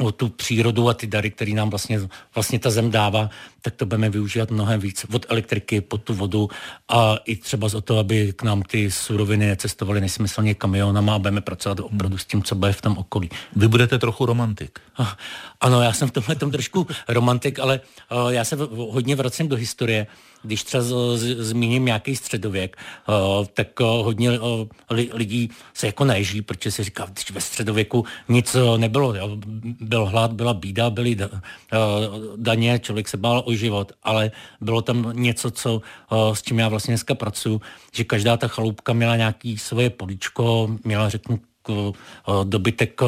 o 0.00 0.12
tu 0.12 0.28
přírodu 0.28 0.88
a 0.88 0.94
ty 0.94 1.06
dary, 1.06 1.30
které 1.30 1.52
nám 1.52 1.70
vlastně, 1.70 2.00
vlastně 2.34 2.58
ta 2.58 2.70
zem 2.70 2.90
dává, 2.90 3.30
tak 3.62 3.74
to 3.74 3.86
budeme 3.86 4.10
využívat 4.10 4.50
mnohem 4.50 4.80
víc. 4.80 5.06
Od 5.12 5.26
elektriky 5.28 5.80
po 5.80 5.98
tu 5.98 6.14
vodu 6.14 6.48
a 6.88 7.16
i 7.24 7.36
třeba 7.36 7.68
o 7.74 7.80
to, 7.80 7.98
aby 7.98 8.32
k 8.32 8.42
nám 8.42 8.62
ty 8.62 8.90
suroviny 8.90 9.56
cestovaly 9.56 10.00
nesmyslně 10.00 10.54
kamionama 10.54 11.14
a 11.14 11.18
budeme 11.18 11.40
pracovat 11.40 11.80
opravdu 11.80 12.18
s 12.18 12.24
tím, 12.24 12.42
co 12.42 12.54
bude 12.54 12.72
v 12.72 12.80
tom 12.80 12.98
okolí. 12.98 13.30
Vy 13.56 13.68
budete 13.68 13.98
trochu 13.98 14.26
romantik. 14.26 14.78
Ano, 15.60 15.82
já 15.82 15.92
jsem 15.92 16.08
v 16.08 16.12
tomhle 16.12 16.34
tom 16.34 16.50
trošku 16.50 16.86
romantik, 17.08 17.58
ale 17.58 17.80
uh, 18.10 18.28
já 18.28 18.44
se 18.44 18.56
hodně 18.76 19.16
vracím 19.16 19.48
do 19.48 19.56
historie. 19.56 20.06
Když 20.46 20.64
třeba 20.64 20.84
zmíním 21.38 21.84
nějaký 21.84 22.16
středověk, 22.16 22.76
uh, 23.08 23.46
tak 23.54 23.80
uh, 23.80 23.86
hodně 23.86 24.30
li, 24.90 25.10
lidí 25.12 25.50
se 25.74 25.86
jako 25.86 26.04
neží, 26.04 26.42
protože 26.42 26.70
se 26.70 26.84
říká, 26.84 27.06
že 27.26 27.34
ve 27.34 27.40
středověku 27.40 28.04
nic 28.28 28.56
nebylo. 28.76 29.14
Jo. 29.14 29.36
Byl 29.80 30.06
hlad, 30.06 30.32
byla 30.32 30.54
bída, 30.54 30.90
byly 30.90 31.14
da, 31.14 31.28
daně, 32.36 32.78
člověk 32.78 33.08
se 33.08 33.16
bál 33.16 33.42
o 33.46 33.52
život, 33.52 33.92
ale 34.02 34.30
bylo 34.60 34.82
tam 34.82 35.12
něco, 35.12 35.50
co, 35.50 35.80
s 36.32 36.42
čím 36.42 36.58
já 36.58 36.68
vlastně 36.68 36.92
dneska 36.92 37.14
pracuji, 37.14 37.60
že 37.92 38.04
každá 38.04 38.36
ta 38.36 38.48
chaloupka 38.48 38.92
měla 38.92 39.16
nějaký 39.16 39.58
svoje 39.58 39.90
políčko, 39.90 40.70
měla, 40.84 41.08
řeknu, 41.08 41.40
dobytek 42.44 43.00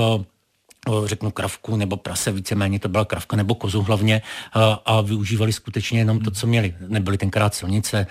řeknu 1.05 1.31
kravku 1.31 1.77
nebo 1.77 1.97
prase, 1.97 2.33
víceméně 2.33 2.79
to 2.79 2.89
byla 2.89 3.05
kravka 3.05 3.37
nebo 3.37 3.55
kozu 3.55 3.83
hlavně 3.83 4.23
a, 4.53 4.73
a 4.73 5.01
využívali 5.01 5.53
skutečně 5.53 5.99
jenom 5.99 6.21
to, 6.21 6.31
co 6.31 6.47
měli. 6.47 6.75
Nebyly 6.89 7.19
tenkrát 7.19 7.55
silnice, 7.55 8.07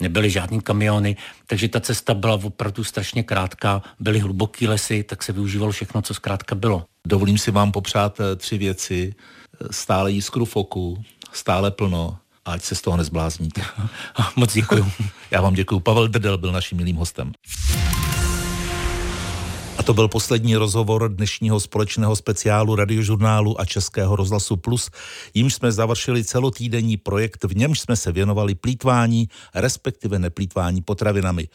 nebyly 0.00 0.30
žádný 0.30 0.60
kamiony, 0.60 1.16
takže 1.46 1.68
ta 1.68 1.80
cesta 1.80 2.14
byla 2.14 2.34
opravdu 2.34 2.84
strašně 2.84 3.22
krátká, 3.22 3.82
byly 4.00 4.18
hluboké 4.18 4.68
lesy, 4.68 5.02
tak 5.02 5.22
se 5.22 5.32
využívalo 5.32 5.72
všechno, 5.72 6.02
co 6.02 6.14
zkrátka 6.14 6.54
bylo. 6.54 6.84
Dovolím 7.06 7.38
si 7.38 7.50
vám 7.50 7.72
popřát 7.72 8.20
eh, 8.20 8.36
tři 8.36 8.58
věci. 8.58 9.14
Stále 9.70 10.12
jiskru 10.12 10.44
foku, 10.44 11.04
stále 11.32 11.70
plno, 11.70 12.18
ať 12.44 12.62
se 12.62 12.74
z 12.74 12.80
toho 12.80 12.96
nezblázníte. 12.96 13.62
Moc 14.36 14.54
děkuji. 14.54 14.92
Já 15.30 15.40
vám 15.40 15.54
děkuji. 15.54 15.80
Pavel 15.80 16.08
Drdel 16.08 16.38
byl 16.38 16.52
naším 16.52 16.78
milým 16.78 16.96
hostem. 16.96 17.32
A 19.82 19.84
to 19.84 19.94
byl 19.94 20.08
poslední 20.08 20.56
rozhovor 20.56 21.14
dnešního 21.14 21.60
společného 21.60 22.16
speciálu 22.16 22.76
radiožurnálu 22.76 23.60
a 23.60 23.64
Českého 23.64 24.16
rozhlasu 24.16 24.56
Plus, 24.56 24.90
jímž 25.34 25.54
jsme 25.54 25.72
završili 25.72 26.24
celotýdenní 26.24 26.96
projekt, 26.96 27.44
v 27.44 27.56
němž 27.56 27.80
jsme 27.80 27.96
se 27.96 28.12
věnovali 28.12 28.54
plítvání, 28.54 29.28
respektive 29.54 30.18
neplítvání 30.18 30.82
potravinami. 30.82 31.48